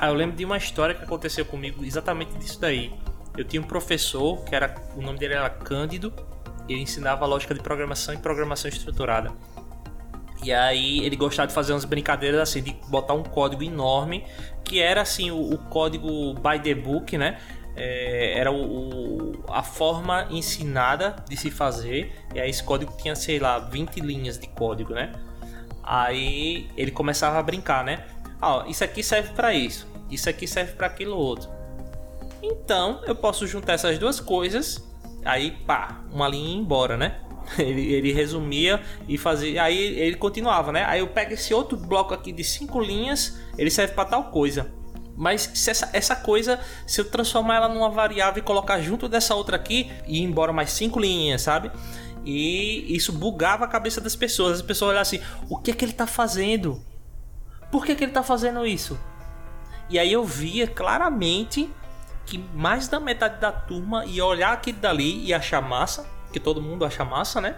Ah, 0.00 0.06
eu 0.06 0.14
lembro 0.14 0.36
de 0.36 0.44
uma 0.44 0.56
história 0.56 0.94
que 0.94 1.02
aconteceu 1.02 1.44
comigo 1.44 1.84
exatamente 1.84 2.32
disso 2.38 2.60
daí. 2.60 2.94
Eu 3.36 3.44
tinha 3.44 3.60
um 3.60 3.64
professor 3.66 4.44
que 4.44 4.54
era, 4.54 4.72
o 4.94 5.02
nome 5.02 5.18
dele 5.18 5.34
era 5.34 5.50
Cândido, 5.50 6.14
ele 6.68 6.82
ensinava 6.82 7.26
lógica 7.26 7.52
de 7.52 7.60
programação 7.60 8.14
e 8.14 8.18
programação 8.18 8.68
estruturada. 8.68 9.32
E 10.44 10.52
aí 10.52 11.04
ele 11.04 11.16
gostava 11.16 11.48
de 11.48 11.52
fazer 11.52 11.72
umas 11.72 11.84
brincadeiras 11.84 12.40
assim, 12.40 12.62
de 12.62 12.76
botar 12.86 13.14
um 13.14 13.24
código 13.24 13.64
enorme, 13.64 14.24
que 14.64 14.80
era 14.80 15.02
assim, 15.02 15.32
o, 15.32 15.54
o 15.54 15.58
código 15.58 16.32
by 16.34 16.60
the 16.62 16.76
book, 16.76 17.18
né? 17.18 17.40
É, 17.74 18.38
era 18.38 18.52
o, 18.52 19.32
o, 19.32 19.44
a 19.48 19.64
forma 19.64 20.28
ensinada 20.30 21.16
de 21.28 21.36
se 21.36 21.50
fazer. 21.50 22.12
E 22.32 22.38
aí 22.38 22.48
esse 22.48 22.62
código 22.62 22.96
tinha, 22.96 23.16
sei 23.16 23.40
lá, 23.40 23.58
20 23.58 23.98
linhas 23.98 24.38
de 24.38 24.46
código, 24.46 24.94
né? 24.94 25.10
Aí 25.82 26.68
ele 26.76 26.92
começava 26.92 27.36
a 27.36 27.42
brincar, 27.42 27.82
né? 27.82 28.04
Ó, 28.40 28.64
isso 28.66 28.84
aqui 28.84 29.02
serve 29.02 29.32
para 29.34 29.52
isso, 29.52 29.87
isso 30.10 30.28
aqui 30.28 30.46
serve 30.46 30.72
para 30.72 30.86
aquilo 30.86 31.16
outro. 31.16 31.48
Então 32.42 33.00
eu 33.06 33.14
posso 33.14 33.46
juntar 33.46 33.74
essas 33.74 33.98
duas 33.98 34.20
coisas, 34.20 34.84
aí 35.24 35.50
pá, 35.50 36.00
uma 36.12 36.28
linha 36.28 36.56
embora, 36.56 36.96
né? 36.96 37.20
Ele, 37.58 37.94
ele 37.94 38.12
resumia 38.12 38.78
e 39.08 39.16
fazia. 39.16 39.62
Aí 39.62 39.78
ele 39.78 40.16
continuava, 40.16 40.70
né? 40.70 40.84
Aí 40.84 41.00
eu 41.00 41.08
pego 41.08 41.32
esse 41.32 41.54
outro 41.54 41.78
bloco 41.78 42.12
aqui 42.12 42.30
de 42.30 42.44
cinco 42.44 42.78
linhas, 42.78 43.38
ele 43.56 43.70
serve 43.70 43.94
para 43.94 44.04
tal 44.04 44.24
coisa. 44.24 44.70
Mas 45.16 45.50
se 45.54 45.70
essa, 45.70 45.88
essa 45.94 46.14
coisa, 46.14 46.60
se 46.86 47.00
eu 47.00 47.06
transformar 47.06 47.56
ela 47.56 47.68
numa 47.68 47.88
variável 47.88 48.40
e 48.40 48.44
colocar 48.44 48.80
junto 48.80 49.08
dessa 49.08 49.34
outra 49.34 49.56
aqui, 49.56 49.90
e 50.06 50.18
ir 50.18 50.22
embora 50.22 50.52
mais 50.52 50.70
cinco 50.72 51.00
linhas, 51.00 51.40
sabe? 51.40 51.72
E 52.24 52.94
isso 52.94 53.12
bugava 53.12 53.64
a 53.64 53.68
cabeça 53.68 54.00
das 54.00 54.14
pessoas. 54.14 54.58
As 54.58 54.62
pessoas 54.62 54.90
olhavam 54.90 55.02
assim: 55.02 55.20
o 55.48 55.56
que 55.56 55.70
é 55.70 55.74
que 55.74 55.84
ele 55.84 55.92
está 55.92 56.06
fazendo? 56.06 56.80
Por 57.72 57.84
que, 57.84 57.94
que 57.94 58.04
ele 58.04 58.10
está 58.10 58.22
fazendo 58.22 58.66
isso? 58.66 58.98
E 59.88 59.98
aí 59.98 60.12
eu 60.12 60.24
via 60.24 60.66
claramente 60.66 61.70
que 62.26 62.38
mais 62.54 62.88
da 62.88 63.00
metade 63.00 63.40
da 63.40 63.50
turma 63.50 64.04
ia 64.04 64.24
olhar 64.24 64.52
aquilo 64.52 64.78
dali 64.78 65.24
e 65.24 65.32
achar 65.32 65.62
massa 65.62 66.18
que 66.32 66.38
todo 66.38 66.60
mundo 66.60 66.84
acha 66.84 67.04
massa, 67.04 67.40
né? 67.40 67.56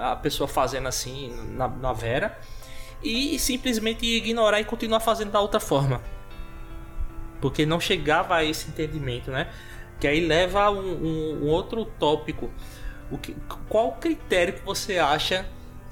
A 0.00 0.16
pessoa 0.16 0.46
fazendo 0.46 0.88
assim 0.88 1.34
na, 1.56 1.68
na 1.68 1.92
Vera. 1.92 2.38
E 3.02 3.38
simplesmente 3.38 4.06
ignorar 4.06 4.60
e 4.60 4.64
continuar 4.64 5.00
fazendo 5.00 5.32
da 5.32 5.40
outra 5.40 5.58
forma. 5.58 6.00
Porque 7.40 7.66
não 7.66 7.80
chegava 7.80 8.36
a 8.36 8.44
esse 8.44 8.68
entendimento, 8.68 9.30
né? 9.30 9.50
Que 9.98 10.06
aí 10.06 10.24
leva 10.24 10.62
a 10.64 10.70
um, 10.70 10.78
um, 10.78 11.44
um 11.44 11.48
outro 11.48 11.84
tópico. 11.84 12.50
O 13.10 13.18
que, 13.18 13.34
qual 13.68 13.88
o 13.88 13.92
critério 13.92 14.54
que 14.54 14.64
você 14.64 14.98
acha 14.98 15.46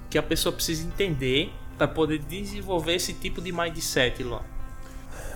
que 0.08 0.16
a 0.16 0.22
pessoa 0.22 0.52
precisa 0.52 0.86
entender 0.86 1.52
para 1.76 1.88
poder 1.88 2.18
desenvolver 2.18 2.94
esse 2.94 3.14
tipo 3.14 3.40
de 3.40 3.50
mindset, 3.50 4.22
Luan? 4.22 4.42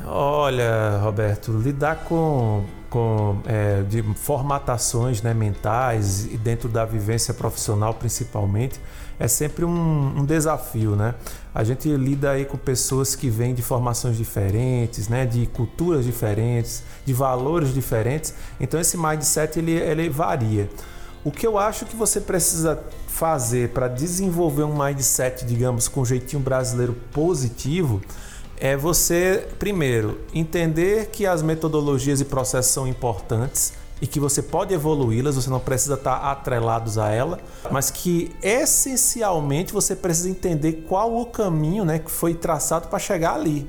Olha, 0.06 0.98
Roberto, 1.02 1.52
lidar 1.52 2.04
com, 2.04 2.64
com 2.90 3.38
é, 3.46 3.82
de 3.82 4.02
formatações 4.14 5.22
né, 5.22 5.32
mentais 5.32 6.26
e 6.26 6.36
dentro 6.36 6.68
da 6.68 6.84
vivência 6.84 7.32
profissional 7.32 7.94
principalmente 7.94 8.80
é 9.18 9.28
sempre 9.28 9.64
um, 9.64 10.18
um, 10.18 10.24
desafio, 10.24 10.96
né? 10.96 11.14
A 11.54 11.62
gente 11.62 11.88
lida 11.96 12.32
aí 12.32 12.44
com 12.44 12.58
pessoas 12.58 13.14
que 13.14 13.30
vêm 13.30 13.54
de 13.54 13.62
formações 13.62 14.16
diferentes, 14.16 15.08
né? 15.08 15.24
De 15.24 15.46
culturas 15.46 16.04
diferentes, 16.04 16.82
de 17.06 17.12
valores 17.12 17.72
diferentes. 17.72 18.34
Então 18.58 18.80
esse 18.80 18.96
mindset 18.96 19.58
ele, 19.58 19.72
ele 19.72 20.08
varia. 20.08 20.68
O 21.24 21.30
que 21.30 21.46
eu 21.46 21.56
acho 21.56 21.86
que 21.86 21.96
você 21.96 22.20
precisa 22.20 22.78
fazer 23.06 23.70
para 23.70 23.88
desenvolver 23.88 24.64
um 24.64 24.76
mindset, 24.76 25.44
digamos, 25.44 25.88
com 25.88 26.00
um 26.00 26.04
jeitinho 26.04 26.42
brasileiro 26.42 26.94
positivo, 27.12 28.02
é 28.58 28.76
você, 28.76 29.48
primeiro, 29.58 30.20
entender 30.32 31.06
que 31.06 31.26
as 31.26 31.42
metodologias 31.42 32.20
e 32.20 32.24
processos 32.24 32.72
são 32.72 32.86
importantes 32.86 33.72
e 34.00 34.06
que 34.06 34.20
você 34.20 34.42
pode 34.42 34.74
evoluí-las, 34.74 35.36
você 35.36 35.48
não 35.48 35.60
precisa 35.60 35.94
estar 35.94 36.16
atrelados 36.16 36.98
a 36.98 37.10
ela, 37.10 37.38
mas 37.70 37.90
que 37.90 38.34
essencialmente 38.42 39.72
você 39.72 39.96
precisa 39.96 40.28
entender 40.28 40.84
qual 40.88 41.16
o 41.16 41.26
caminho 41.26 41.84
né, 41.84 41.98
que 41.98 42.10
foi 42.10 42.34
traçado 42.34 42.88
para 42.88 42.98
chegar 42.98 43.34
ali. 43.34 43.68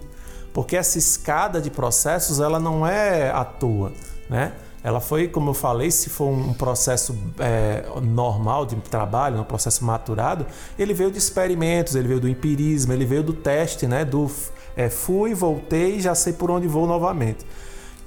Porque 0.54 0.76
essa 0.76 0.98
escada 0.98 1.62
de 1.62 1.70
processos 1.70 2.40
ela 2.40 2.60
não 2.60 2.86
é 2.88 3.30
à 3.30 3.44
toa. 3.44 3.92
Né? 4.30 4.54
Ela 4.84 5.02
foi, 5.02 5.28
como 5.28 5.50
eu 5.50 5.54
falei, 5.54 5.90
se 5.90 6.10
for 6.10 6.28
um 6.28 6.54
processo 6.54 7.18
é, 7.40 7.86
normal 8.04 8.66
de 8.66 8.76
trabalho, 8.76 9.40
um 9.40 9.44
processo 9.44 9.84
maturado, 9.84 10.46
ele 10.78 10.94
veio 10.94 11.10
de 11.10 11.18
experimentos, 11.18 11.96
ele 11.96 12.08
veio 12.08 12.20
do 12.20 12.30
empirismo, 12.30 12.94
ele 12.94 13.04
veio 13.04 13.24
do 13.24 13.34
teste, 13.34 13.88
né? 13.88 14.06
Do 14.06 14.30
é, 14.76 14.90
fui, 14.90 15.34
voltei, 15.34 16.00
já 16.00 16.16
sei 16.16 16.34
por 16.34 16.52
onde 16.52 16.68
vou 16.68 16.88
novamente. 16.88 17.46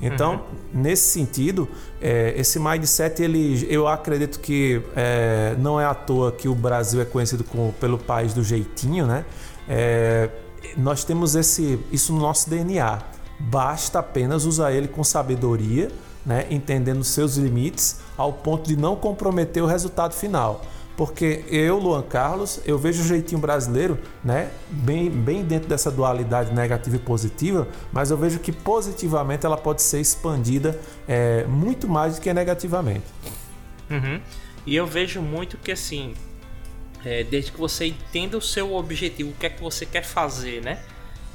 Então, 0.01 0.35
uhum. 0.35 0.81
nesse 0.81 1.11
sentido, 1.11 1.69
é, 2.01 2.33
esse 2.37 2.61
mindset, 2.61 3.21
ele, 3.21 3.67
eu 3.69 3.89
acredito 3.89 4.39
que 4.39 4.81
é, 4.95 5.57
não 5.59 5.81
é 5.81 5.85
à 5.85 5.95
toa 5.95 6.31
que 6.31 6.49
o 6.49 6.55
Brasil 6.55 7.01
é 7.01 7.05
conhecido 7.05 7.43
como, 7.43 7.73
pelo 7.75 7.99
país 7.99 8.33
do 8.33 8.45
jeitinho, 8.45 9.07
né? 9.07 9.25
É, 9.69 10.31
nós 10.77 11.03
temos 11.03 11.35
esse, 11.35 11.81
isso 11.91 12.13
no 12.13 12.21
nosso 12.21 12.49
DNA. 12.49 13.01
Basta 13.41 13.99
apenas 13.99 14.45
usar 14.45 14.73
ele 14.73 14.87
com 14.87 15.03
sabedoria 15.03 15.91
né, 16.29 16.47
entendendo 16.51 17.03
seus 17.03 17.37
limites 17.37 18.01
ao 18.15 18.33
ponto 18.33 18.69
de 18.69 18.77
não 18.77 18.95
comprometer 18.95 19.63
o 19.63 19.67
resultado 19.67 20.13
final. 20.13 20.63
Porque 20.99 21.45
eu, 21.47 21.79
Luan 21.79 22.03
Carlos, 22.03 22.61
eu 22.67 22.77
vejo 22.77 23.05
o 23.05 23.07
jeitinho 23.07 23.41
brasileiro, 23.41 23.97
né, 24.25 24.51
bem, 24.69 25.09
bem 25.09 25.45
dentro 25.45 25.69
dessa 25.69 25.93
dualidade 25.93 26.53
negativa 26.53 26.97
e 26.97 26.99
positiva, 26.99 27.69
mas 27.93 28.11
eu 28.11 28.17
vejo 28.17 28.41
que 28.41 28.51
positivamente 28.51 29.47
ela 29.47 29.57
pode 29.57 29.81
ser 29.81 30.01
expandida 30.01 30.77
é, 31.07 31.45
muito 31.45 31.87
mais 31.87 32.17
do 32.17 32.21
que 32.21 32.35
negativamente. 32.35 33.05
Uhum. 33.89 34.21
E 34.67 34.75
eu 34.75 34.89
vejo 34.89 35.23
muito 35.23 35.57
que 35.57 35.71
assim, 35.71 36.15
é, 37.05 37.23
desde 37.23 37.53
que 37.53 37.59
você 37.61 37.87
entenda 37.87 38.37
o 38.37 38.43
seu 38.43 38.75
objetivo, 38.75 39.31
o 39.31 39.35
que 39.35 39.47
é 39.47 39.51
que 39.51 39.63
você 39.63 39.87
quer 39.87 40.03
fazer, 40.03 40.61
né? 40.63 40.83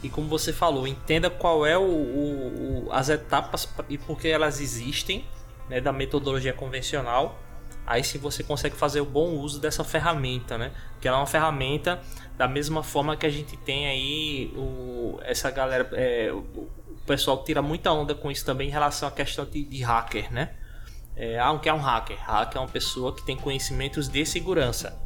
E 0.03 0.09
como 0.09 0.27
você 0.27 0.51
falou, 0.51 0.85
entenda 0.85 1.29
qual 1.29 1.65
é 1.65 1.77
o, 1.77 1.83
o, 1.83 2.87
o 2.87 2.91
as 2.91 3.07
etapas 3.07 3.69
e 3.87 3.97
por 3.97 4.19
que 4.19 4.27
elas 4.27 4.59
existem 4.59 5.23
né, 5.69 5.79
da 5.79 5.93
metodologia 5.93 6.51
convencional. 6.51 7.39
Aí 7.85 8.03
sim 8.03 8.17
você 8.17 8.43
consegue 8.43 8.75
fazer 8.75 9.01
o 9.01 9.05
bom 9.05 9.31
uso 9.31 9.59
dessa 9.59 9.83
ferramenta, 9.83 10.57
né? 10.57 10.71
Que 11.01 11.07
ela 11.07 11.17
é 11.17 11.19
uma 11.19 11.27
ferramenta 11.27 12.01
da 12.37 12.47
mesma 12.47 12.81
forma 12.81 13.15
que 13.17 13.25
a 13.25 13.29
gente 13.29 13.57
tem 13.57 13.87
aí 13.87 14.53
o, 14.55 15.19
essa 15.23 15.51
galera, 15.51 15.89
é, 15.93 16.31
o, 16.31 16.67
pessoal 17.05 17.43
tira 17.43 17.61
muita 17.61 17.91
onda 17.91 18.15
com 18.15 18.31
isso 18.31 18.45
também 18.45 18.69
em 18.69 18.71
relação 18.71 19.07
à 19.07 19.11
questão 19.11 19.45
de, 19.45 19.63
de 19.63 19.83
hacker, 19.83 20.31
né? 20.31 20.51
É, 21.15 21.37
ah, 21.37 21.51
o 21.51 21.59
que 21.59 21.69
é 21.69 21.73
um 21.73 21.79
hacker? 21.79 22.17
Hacker 22.17 22.57
é 22.57 22.59
uma 22.61 22.69
pessoa 22.69 23.13
que 23.13 23.23
tem 23.23 23.35
conhecimentos 23.35 24.07
de 24.07 24.25
segurança. 24.25 24.97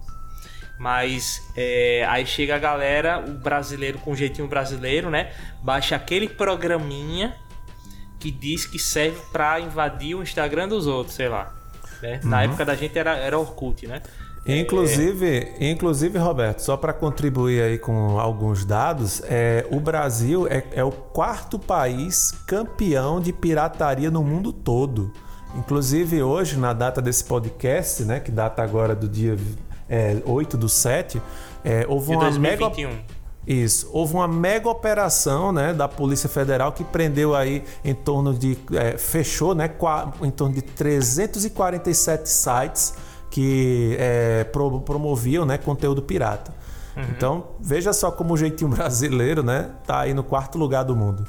Mas 0.79 1.41
é, 1.55 2.05
aí 2.07 2.25
chega 2.25 2.55
a 2.55 2.59
galera, 2.59 3.19
o 3.19 3.33
brasileiro 3.33 3.97
com 3.97 4.15
jeitinho 4.15 4.47
brasileiro, 4.47 5.09
né? 5.09 5.33
Baixa 5.63 5.95
aquele 5.95 6.29
programinha 6.29 7.35
que 8.19 8.29
diz 8.29 8.65
que 8.65 8.77
serve 8.77 9.19
para 9.31 9.59
invadir 9.59 10.15
o 10.15 10.21
Instagram 10.21 10.67
dos 10.67 10.85
outros, 10.85 11.15
sei 11.15 11.27
lá. 11.27 11.56
Né? 12.01 12.19
Uhum. 12.23 12.29
Na 12.29 12.43
época 12.43 12.65
da 12.65 12.75
gente 12.75 12.97
era, 12.97 13.15
era 13.15 13.37
Orkut, 13.37 13.87
né? 13.87 14.01
Inclusive, 14.47 15.53
é... 15.59 15.69
inclusive, 15.69 16.17
Roberto, 16.17 16.59
só 16.59 16.77
para 16.77 16.93
contribuir 16.93 17.61
aí 17.61 17.77
com 17.77 18.17
alguns 18.17 18.63
dados, 18.63 19.21
é, 19.25 19.65
o 19.69 19.79
Brasil 19.79 20.47
é, 20.47 20.63
é 20.71 20.83
o 20.83 20.91
quarto 20.91 21.59
país 21.59 22.31
campeão 22.47 23.19
de 23.19 23.33
pirataria 23.33 24.09
no 24.09 24.23
mundo 24.23 24.53
todo. 24.53 25.11
Inclusive 25.55 26.21
hoje, 26.21 26.57
na 26.57 26.71
data 26.71 27.01
desse 27.01 27.23
podcast, 27.23 28.03
né, 28.03 28.19
que 28.19 28.31
data 28.31 28.61
agora 28.61 28.95
do 28.95 29.07
dia 29.07 29.35
é, 29.89 30.17
8 30.25 30.57
do 30.57 30.69
7, 30.69 31.21
é, 31.63 31.85
houve 31.87 32.11
uma 32.11 32.21
2021. 32.21 32.89
mega. 32.89 33.03
Isso. 33.47 33.89
Houve 33.93 34.13
uma 34.13 34.27
mega 34.27 34.67
operação 34.67 35.53
né, 35.53 35.73
da 35.73 35.87
Polícia 35.87 36.27
Federal 36.27 36.73
que 36.73 36.83
prendeu 36.83 37.33
aí 37.33 37.63
em 37.81 37.93
torno 37.93 38.33
de. 38.33 38.57
É, 38.73 38.97
fechou 38.97 39.55
né, 39.55 39.73
em 40.21 40.29
torno 40.29 40.53
de 40.53 40.61
347 40.61 42.29
sites 42.29 42.93
que 43.31 43.95
é, 43.99 44.43
pro, 44.43 44.81
promoviam 44.81 45.45
né, 45.45 45.57
conteúdo 45.57 46.01
pirata. 46.01 46.53
Uhum. 46.95 47.03
Então, 47.09 47.47
veja 47.59 47.93
só 47.93 48.11
como 48.11 48.33
o 48.33 48.37
jeitinho 48.37 48.69
brasileiro 48.75 49.41
né, 49.41 49.71
tá 49.85 50.01
aí 50.01 50.13
no 50.13 50.23
quarto 50.23 50.57
lugar 50.57 50.83
do 50.83 50.93
mundo. 50.93 51.25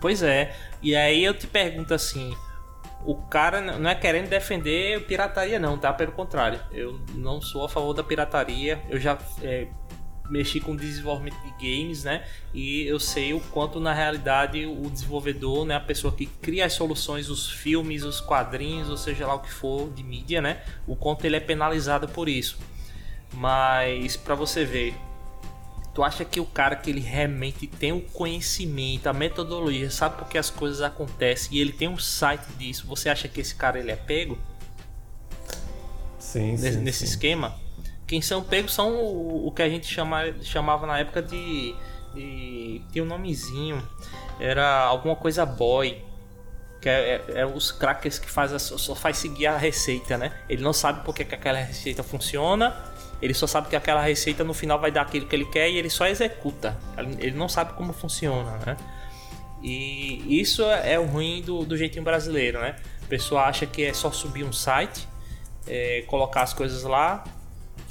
Pois 0.00 0.22
é. 0.22 0.54
E 0.82 0.96
aí 0.96 1.22
eu 1.22 1.34
te 1.34 1.46
pergunto 1.46 1.92
assim: 1.92 2.34
o 3.04 3.14
cara 3.14 3.60
não 3.60 3.90
é 3.90 3.94
querendo 3.94 4.30
defender 4.30 5.04
pirataria, 5.06 5.58
não, 5.58 5.76
tá? 5.76 5.92
Pelo 5.92 6.12
contrário, 6.12 6.60
eu 6.72 6.98
não 7.14 7.42
sou 7.42 7.66
a 7.66 7.68
favor 7.68 7.92
da 7.92 8.02
pirataria. 8.02 8.82
Eu 8.88 8.98
já 8.98 9.18
é, 9.42 9.68
mexi 10.30 10.60
com 10.60 10.74
desenvolvimento 10.74 11.36
de 11.42 11.50
games, 11.50 12.04
né? 12.04 12.24
E 12.54 12.86
eu 12.86 12.98
sei 12.98 13.34
o 13.34 13.40
quanto 13.40 13.78
na 13.80 13.92
realidade 13.92 14.64
o 14.66 14.88
desenvolvedor, 14.88 15.64
né, 15.64 15.74
a 15.74 15.80
pessoa 15.80 16.12
que 16.12 16.26
cria 16.26 16.66
as 16.66 16.72
soluções, 16.72 17.28
os 17.28 17.50
filmes, 17.50 18.02
os 18.04 18.20
quadrinhos, 18.20 18.88
ou 18.88 18.96
seja 18.96 19.26
lá 19.26 19.34
o 19.34 19.40
que 19.40 19.52
for 19.52 19.90
de 19.90 20.02
mídia, 20.02 20.40
né? 20.40 20.62
O 20.86 20.96
quanto 20.96 21.24
ele 21.24 21.36
é 21.36 21.40
penalizado 21.40 22.08
por 22.08 22.28
isso. 22.28 22.58
Mas 23.34 24.16
para 24.16 24.34
você 24.34 24.64
ver, 24.64 24.94
Tu 25.94 26.02
acha 26.02 26.24
que 26.24 26.40
o 26.40 26.46
cara 26.46 26.74
que 26.74 26.88
ele 26.88 27.00
realmente 27.00 27.66
tem 27.66 27.92
o 27.92 28.00
conhecimento, 28.00 29.08
a 29.08 29.12
metodologia, 29.12 29.90
sabe 29.90 30.16
por 30.16 30.26
que 30.26 30.38
as 30.38 30.48
coisas 30.48 30.80
acontecem 30.80 31.54
e 31.54 31.60
ele 31.60 31.72
tem 31.72 31.86
um 31.86 31.98
site 31.98 32.46
disso, 32.58 32.86
você 32.86 33.10
acha 33.10 33.28
que 33.28 33.40
esse 33.40 33.54
cara 33.54 33.78
ele 33.78 33.90
é 33.90 33.96
pego? 33.96 34.38
Sim, 36.18 36.52
nesse, 36.52 36.72
sim, 36.72 36.80
nesse 36.80 36.98
sim. 37.00 37.04
esquema? 37.04 37.60
Quem 38.12 38.20
são 38.20 38.44
pegos 38.44 38.74
são 38.74 38.94
o, 38.94 39.46
o 39.46 39.52
que 39.52 39.62
a 39.62 39.68
gente 39.70 39.86
chama, 39.86 40.34
chamava 40.42 40.86
na 40.86 40.98
época 40.98 41.22
de, 41.22 41.74
de. 42.14 42.82
Tinha 42.92 43.02
um 43.02 43.06
nomezinho. 43.06 43.82
Era 44.38 44.80
alguma 44.80 45.16
coisa 45.16 45.46
boy 45.46 45.98
que 46.78 46.90
é, 46.90 46.92
é, 47.14 47.40
é, 47.40 47.46
os 47.46 47.72
crackers 47.72 48.18
que 48.18 48.30
faz 48.30 48.52
a, 48.52 48.58
só 48.58 48.94
faz 48.94 49.16
seguir 49.16 49.46
a 49.46 49.56
receita, 49.56 50.18
né? 50.18 50.30
Ele 50.46 50.62
não 50.62 50.74
sabe 50.74 51.02
porque 51.06 51.24
que 51.24 51.34
aquela 51.34 51.58
receita 51.58 52.02
funciona, 52.02 52.76
ele 53.22 53.32
só 53.32 53.46
sabe 53.46 53.68
que 53.70 53.76
aquela 53.76 54.02
receita 54.02 54.44
no 54.44 54.52
final 54.52 54.78
vai 54.78 54.90
dar 54.90 55.00
aquilo 55.00 55.24
que 55.24 55.34
ele 55.34 55.46
quer 55.46 55.70
e 55.70 55.78
ele 55.78 55.88
só 55.88 56.06
executa. 56.06 56.76
Ele 57.18 57.34
não 57.34 57.48
sabe 57.48 57.72
como 57.72 57.94
funciona, 57.94 58.58
né? 58.66 58.76
E 59.62 60.38
isso 60.38 60.62
é 60.64 60.98
o 60.98 61.06
ruim 61.06 61.40
do, 61.40 61.64
do 61.64 61.78
jeitinho 61.78 62.04
brasileiro, 62.04 62.60
né? 62.60 62.76
A 63.02 63.06
pessoa 63.06 63.44
acha 63.44 63.64
que 63.64 63.84
é 63.84 63.94
só 63.94 64.12
subir 64.12 64.44
um 64.44 64.52
site, 64.52 65.08
é, 65.66 66.04
colocar 66.06 66.42
as 66.42 66.52
coisas 66.52 66.82
lá, 66.82 67.24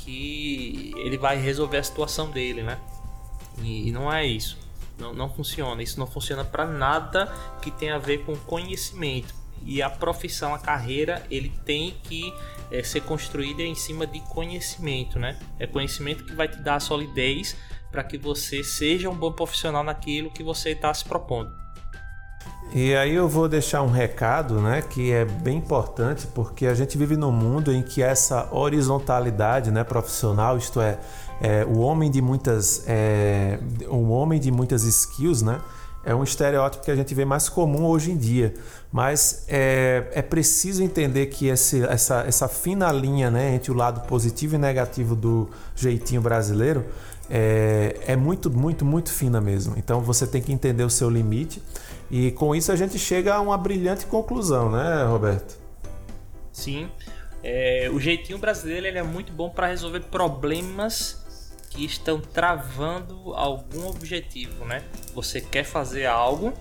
que 0.04 0.94
ele 0.98 1.18
vai 1.18 1.38
resolver 1.38 1.78
a 1.78 1.84
situação 1.84 2.30
dele, 2.30 2.64
né? 2.64 2.80
E, 3.62 3.90
e 3.90 3.92
não 3.92 4.12
é 4.12 4.26
isso. 4.26 4.58
Não, 4.98 5.14
não 5.14 5.30
funciona. 5.30 5.82
Isso 5.82 6.00
não 6.00 6.08
funciona 6.08 6.44
para 6.44 6.66
nada 6.66 7.28
que 7.62 7.72
tenha 7.72 7.96
a 7.96 8.00
ver 8.00 8.20
com 8.26 8.36
conhecimento. 8.36 9.34
E 9.64 9.82
a 9.82 9.90
profissão, 9.90 10.54
a 10.56 10.60
carreira, 10.60 11.26
ele 11.30 11.50
tem 11.66 11.96
que 12.04 12.34
é, 12.72 12.82
ser 12.82 13.02
construída 13.02 13.62
em 13.62 13.76
cima 13.76 14.08
de 14.08 14.20
conhecimento, 14.22 15.20
né? 15.20 15.38
É 15.60 15.68
conhecimento 15.68 16.24
que 16.24 16.34
vai 16.34 16.48
te 16.48 16.58
dar 16.58 16.76
a 16.76 16.80
solidez 16.80 17.56
para 17.92 18.04
que 18.04 18.18
você 18.18 18.64
seja 18.64 19.10
um 19.10 19.16
bom 19.16 19.32
profissional 19.32 19.84
naquilo 19.84 20.32
que 20.32 20.42
você 20.42 20.72
está 20.72 20.92
se 20.94 21.06
propondo. 21.06 21.52
E 22.74 22.96
aí 22.96 23.14
eu 23.16 23.28
vou 23.28 23.50
deixar 23.50 23.82
um 23.82 23.90
recado, 23.90 24.62
né, 24.62 24.82
que 24.82 25.12
é 25.12 25.26
bem 25.26 25.58
importante, 25.58 26.26
porque 26.28 26.66
a 26.66 26.74
gente 26.74 26.98
vive 26.98 27.18
num 27.18 27.32
mundo 27.32 27.74
em 27.74 27.84
que 27.84 28.02
essa 28.02 28.48
horizontalidade, 28.50 29.70
né, 29.72 29.84
profissional, 29.84 30.58
isto 30.58 30.80
é, 30.80 30.98
é 31.42 31.66
o 31.66 31.80
homem 31.80 32.10
de 32.10 32.22
muitas, 32.22 32.86
é, 32.88 33.60
um 33.90 34.10
homem 34.12 34.40
de 34.40 34.50
muitas 34.50 34.84
skills, 34.84 35.42
né, 35.42 35.60
é 36.04 36.16
um 36.16 36.24
estereótipo 36.24 36.84
que 36.84 36.92
a 36.92 36.96
gente 36.96 37.14
vê 37.14 37.26
mais 37.26 37.50
comum 37.50 37.86
hoje 37.86 38.12
em 38.12 38.18
dia. 38.18 38.54
Mas 38.92 39.46
é, 39.48 40.08
é 40.14 40.22
preciso 40.22 40.82
entender 40.82 41.28
que 41.28 41.48
esse, 41.48 41.84
essa, 41.84 42.24
essa 42.28 42.48
fina 42.48 42.92
linha 42.92 43.30
né, 43.30 43.54
entre 43.54 43.72
o 43.72 43.76
lado 43.76 44.08
positivo 44.08 44.56
e 44.56 44.58
negativo 44.58 45.16
do 45.16 45.50
jeitinho 45.76 46.22
brasileiro 46.22 46.86
é, 47.30 47.98
é 48.08 48.16
muito, 48.16 48.50
muito, 48.50 48.84
muito 48.84 49.12
fina 49.12 49.40
mesmo. 49.40 49.76
Então 49.78 50.02
você 50.02 50.26
tem 50.26 50.42
que 50.42 50.52
entender 50.52 50.84
o 50.84 50.90
seu 50.90 51.10
limite. 51.10 51.62
E 52.12 52.30
com 52.32 52.54
isso 52.54 52.74
a 52.74 52.76
gente 52.76 53.00
chega 53.00 53.36
a 53.36 53.40
uma 53.40 53.58
brilhante 53.58 54.06
conclusão, 54.06 54.70
né, 54.70 55.06
Roberto? 55.06 55.58
Sim. 56.52 56.90
É, 57.42 57.90
o 57.92 58.00
jeitinho 58.00 58.38
brasileiro 58.38 58.86
ele 58.86 58.98
é 58.98 59.04
muito 59.04 59.32
bom 59.32 59.50
para 59.50 59.68
resolver 59.68 60.02
problemas 60.02 61.22
que 61.70 61.86
estão 61.86 62.20
travando 62.20 63.34
algum 63.34 63.88
objetivo, 63.88 64.66
né? 64.66 64.84
Você 65.16 65.40
quer 65.40 65.64
fazer 65.64 66.06
algo, 66.06 66.54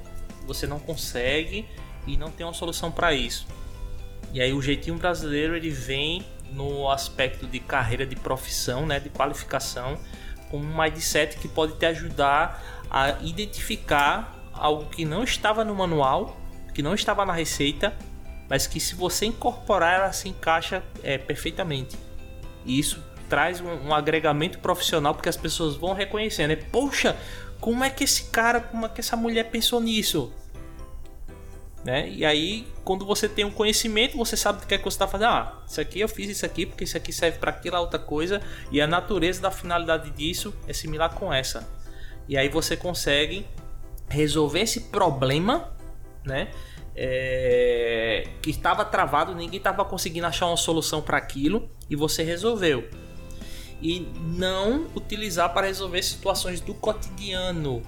você 0.47 0.69
não 0.69 0.79
consegue 0.79 1.67
e 2.07 2.17
não 2.17 2.31
tem 2.31 2.47
uma 2.47 2.55
solução 2.55 2.93
para 2.93 3.13
isso. 3.13 3.45
E 4.33 4.41
aí 4.41 4.53
o 4.53 4.63
jeitinho 4.63 4.97
brasileiro 4.97 5.57
ele 5.57 5.71
vem 5.71 6.25
no 6.53 6.89
aspecto 6.89 7.47
de 7.47 7.59
carreira, 7.59 8.07
de 8.07 8.15
profissão, 8.15 8.87
né, 8.87 9.01
de 9.01 9.09
qualificação, 9.09 9.99
com 10.49 10.59
um 10.59 10.81
mindset 10.81 11.37
que 11.39 11.49
pode 11.49 11.75
te 11.75 11.87
ajudar 11.87 12.87
a 12.89 13.17
identificar 13.21 14.40
algo 14.61 14.85
que 14.91 15.05
não 15.05 15.25
estava 15.25 15.65
no 15.65 15.75
manual, 15.75 16.37
que 16.75 16.83
não 16.83 16.95
estava 16.95 17.25
na 17.25 17.33
receita, 17.33 17.97
mas 18.49 18.67
que 18.67 18.79
se 18.79 18.95
você 18.95 19.27
incorporar 19.27 19.95
ela 19.95 20.13
se 20.13 20.29
encaixa 20.29 20.83
é, 21.03 21.17
perfeitamente. 21.17 21.97
E 22.65 22.79
isso 22.79 23.03
traz 23.29 23.61
um, 23.61 23.69
um, 23.89 23.95
agregamento 23.95 24.59
profissional 24.59 25.15
porque 25.15 25.29
as 25.29 25.37
pessoas 25.37 25.77
vão 25.77 25.95
reconhecendo. 25.95 26.51
Né? 26.51 26.57
Poxa, 26.57 27.17
como 27.61 27.83
é 27.83 27.91
que 27.91 28.05
esse 28.05 28.25
cara, 28.25 28.61
como 28.61 28.85
é 28.85 28.89
que 28.89 29.01
essa 29.01 29.17
mulher 29.17 29.45
pensou 29.51 29.81
nisso? 29.81 30.33
Né? 31.85 32.11
E 32.11 32.27
aí, 32.27 32.67
quando 32.85 33.07
você 33.07 33.27
tem 33.27 33.45
um 33.45 33.51
conhecimento, 33.51 34.17
você 34.17 34.37
sabe 34.37 34.63
o 34.63 34.67
que 34.67 34.75
é 34.75 34.79
que 34.79 34.85
você 34.85 34.97
está 34.97 35.09
fazendo. 35.09 35.29
Ah, 35.29 35.63
isso 35.67 35.81
aqui 35.81 36.01
eu 36.01 36.09
fiz 36.09 36.29
isso 36.29 36.45
aqui 36.45 36.67
porque 36.67 36.85
isso 36.85 36.97
aqui 36.97 37.13
serve 37.13 37.39
para 37.39 37.51
aquela 37.51 37.81
outra 37.81 37.99
coisa 37.99 38.43
e 38.71 38.81
a 38.81 38.87
natureza 38.87 39.41
da 39.41 39.51
finalidade 39.51 40.11
disso 40.11 40.53
é 40.69 40.73
similar 40.73 41.15
com 41.15 41.33
essa. 41.33 41.67
E 42.29 42.37
aí 42.37 42.49
você 42.49 42.77
consegue 42.77 43.47
resolver 44.11 44.61
esse 44.61 44.81
problema, 44.83 45.73
né? 46.25 46.49
É, 46.95 48.27
que 48.43 48.51
estava 48.51 48.85
travado, 48.85 49.35
ninguém 49.35 49.59
estava 49.59 49.85
conseguindo 49.85 50.27
achar 50.27 50.47
uma 50.47 50.57
solução 50.57 51.01
para 51.01 51.17
aquilo 51.17 51.71
e 51.89 51.97
você 51.97 52.23
resolveu 52.23 52.85
e 53.83 54.07
não 54.37 54.87
utilizar 54.95 55.53
para 55.53 55.67
resolver 55.67 56.03
situações 56.03 56.61
do 56.61 56.75
cotidiano. 56.75 57.83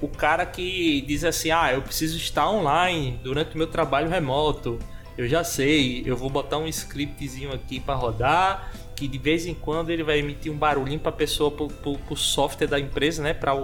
O 0.00 0.08
cara 0.08 0.44
que 0.44 1.02
diz 1.02 1.24
assim: 1.24 1.50
"Ah, 1.50 1.72
eu 1.72 1.82
preciso 1.82 2.16
estar 2.16 2.48
online 2.50 3.20
durante 3.22 3.54
o 3.54 3.58
meu 3.58 3.66
trabalho 3.66 4.08
remoto". 4.08 4.78
Eu 5.16 5.26
já 5.26 5.42
sei, 5.42 6.02
eu 6.04 6.14
vou 6.14 6.28
botar 6.28 6.58
um 6.58 6.68
scriptzinho 6.68 7.50
aqui 7.52 7.80
para 7.80 7.94
rodar, 7.94 8.70
que 8.94 9.08
de 9.08 9.16
vez 9.16 9.46
em 9.46 9.54
quando 9.54 9.88
ele 9.88 10.02
vai 10.02 10.18
emitir 10.18 10.52
um 10.52 10.56
barulhinho 10.56 11.00
para 11.00 11.08
a 11.08 11.14
pessoa, 11.14 11.50
para 11.50 11.90
o 12.10 12.16
software 12.16 12.66
da 12.66 12.78
empresa, 12.78 13.22
né, 13.22 13.32
para 13.32 13.54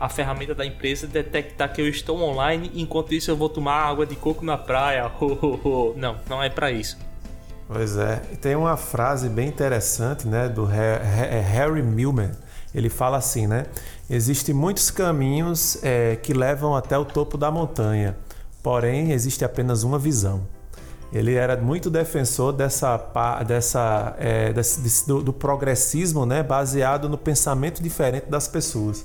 a 0.00 0.08
ferramenta 0.08 0.54
da 0.54 0.64
empresa 0.64 1.06
detectar 1.06 1.72
que 1.72 1.80
eu 1.80 1.88
estou 1.88 2.20
online, 2.20 2.70
enquanto 2.74 3.14
isso 3.14 3.30
eu 3.30 3.36
vou 3.36 3.48
tomar 3.48 3.82
água 3.82 4.06
de 4.06 4.14
coco 4.16 4.44
na 4.44 4.56
praia. 4.56 5.10
Não, 5.96 6.16
não 6.28 6.42
é 6.42 6.48
para 6.48 6.70
isso. 6.70 6.96
Pois 7.66 7.96
é, 7.96 8.16
tem 8.40 8.56
uma 8.56 8.76
frase 8.76 9.28
bem 9.28 9.48
interessante, 9.48 10.26
né, 10.26 10.48
do 10.48 10.68
é 10.70 11.40
Harry 11.40 11.82
Millman. 11.82 12.30
Ele 12.74 12.88
fala 12.88 13.16
assim, 13.16 13.46
né? 13.46 13.66
Existem 14.08 14.54
muitos 14.54 14.90
caminhos 14.90 15.82
é, 15.82 16.16
que 16.16 16.32
levam 16.32 16.74
até 16.74 16.96
o 16.96 17.04
topo 17.04 17.36
da 17.36 17.50
montanha, 17.50 18.16
porém 18.62 19.12
existe 19.12 19.44
apenas 19.44 19.82
uma 19.82 19.98
visão. 19.98 20.46
Ele 21.12 21.34
era 21.34 21.56
muito 21.56 21.88
defensor 21.90 22.52
dessa, 22.52 22.96
dessa, 23.46 24.14
é, 24.18 24.52
desse, 24.52 25.06
do, 25.06 25.22
do, 25.22 25.32
progressismo, 25.32 26.26
né, 26.26 26.42
baseado 26.42 27.08
no 27.08 27.16
pensamento 27.16 27.82
diferente 27.82 28.26
das 28.26 28.46
pessoas. 28.46 29.04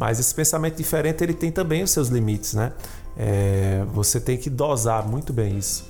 Mas 0.00 0.18
esse 0.18 0.34
pensamento 0.34 0.78
diferente 0.78 1.22
ele 1.22 1.34
tem 1.34 1.52
também 1.52 1.82
os 1.82 1.90
seus 1.90 2.08
limites, 2.08 2.54
né? 2.54 2.72
É, 3.18 3.84
você 3.88 4.18
tem 4.18 4.38
que 4.38 4.48
dosar 4.48 5.06
muito 5.06 5.30
bem 5.30 5.58
isso. 5.58 5.86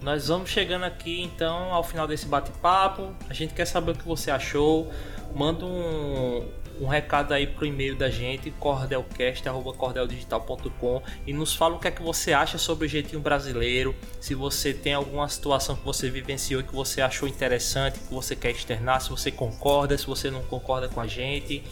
Nós 0.00 0.28
vamos 0.28 0.48
chegando 0.48 0.84
aqui 0.84 1.20
então 1.20 1.74
ao 1.74 1.84
final 1.84 2.08
desse 2.08 2.24
bate-papo. 2.24 3.12
A 3.28 3.34
gente 3.34 3.52
quer 3.52 3.66
saber 3.66 3.90
o 3.90 3.94
que 3.94 4.08
você 4.08 4.30
achou. 4.30 4.90
Manda 5.34 5.66
um, 5.66 6.42
um 6.80 6.86
recado 6.86 7.34
aí 7.34 7.46
pro 7.46 7.66
e-mail 7.66 7.94
da 7.94 8.08
gente, 8.08 8.50
cordelcast.cordeldigital.com 8.52 11.02
e 11.26 11.34
nos 11.34 11.54
fala 11.54 11.74
o 11.74 11.78
que 11.78 11.88
é 11.88 11.90
que 11.90 12.02
você 12.02 12.32
acha 12.32 12.56
sobre 12.56 12.86
o 12.86 12.88
jeitinho 12.88 13.20
brasileiro, 13.20 13.94
se 14.18 14.34
você 14.34 14.72
tem 14.72 14.94
alguma 14.94 15.28
situação 15.28 15.76
que 15.76 15.84
você 15.84 16.08
vivenciou 16.08 16.62
que 16.62 16.74
você 16.74 17.02
achou 17.02 17.28
interessante, 17.28 17.98
que 17.98 18.14
você 18.14 18.34
quer 18.34 18.52
externar, 18.52 19.02
se 19.02 19.10
você 19.10 19.30
concorda, 19.30 19.98
se 19.98 20.06
você 20.06 20.30
não 20.30 20.40
concorda 20.44 20.88
com 20.88 20.98
a 20.98 21.06
gente. 21.06 21.62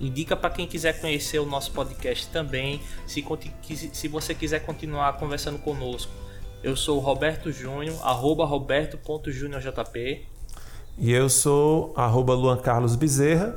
Indica 0.00 0.36
para 0.36 0.50
quem 0.50 0.66
quiser 0.66 1.00
conhecer 1.00 1.38
o 1.38 1.46
nosso 1.46 1.72
podcast 1.72 2.28
também, 2.28 2.80
se, 3.06 3.24
se 3.92 4.08
você 4.08 4.34
quiser 4.34 4.60
continuar 4.60 5.14
conversando 5.14 5.58
conosco 5.58 6.12
eu 6.66 6.74
sou 6.74 6.96
o 6.98 7.00
Roberto 7.00 7.52
Júnior, 7.52 7.96
arroba 8.02 8.44
roberto.juniorjp. 8.44 10.26
E 10.98 11.12
eu 11.12 11.28
sou 11.28 11.92
arroba 11.96 12.34
Luan 12.34 12.56
Carlos 12.56 12.96
Bezerra. 12.96 13.56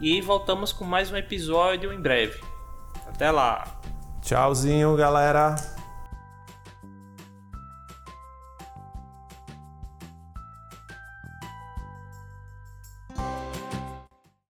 E 0.00 0.20
voltamos 0.20 0.70
com 0.70 0.84
mais 0.84 1.10
um 1.10 1.16
episódio 1.16 1.92
em 1.94 1.98
breve. 1.98 2.38
Até 3.06 3.30
lá. 3.30 3.80
Tchauzinho, 4.20 4.94
galera. 4.96 5.75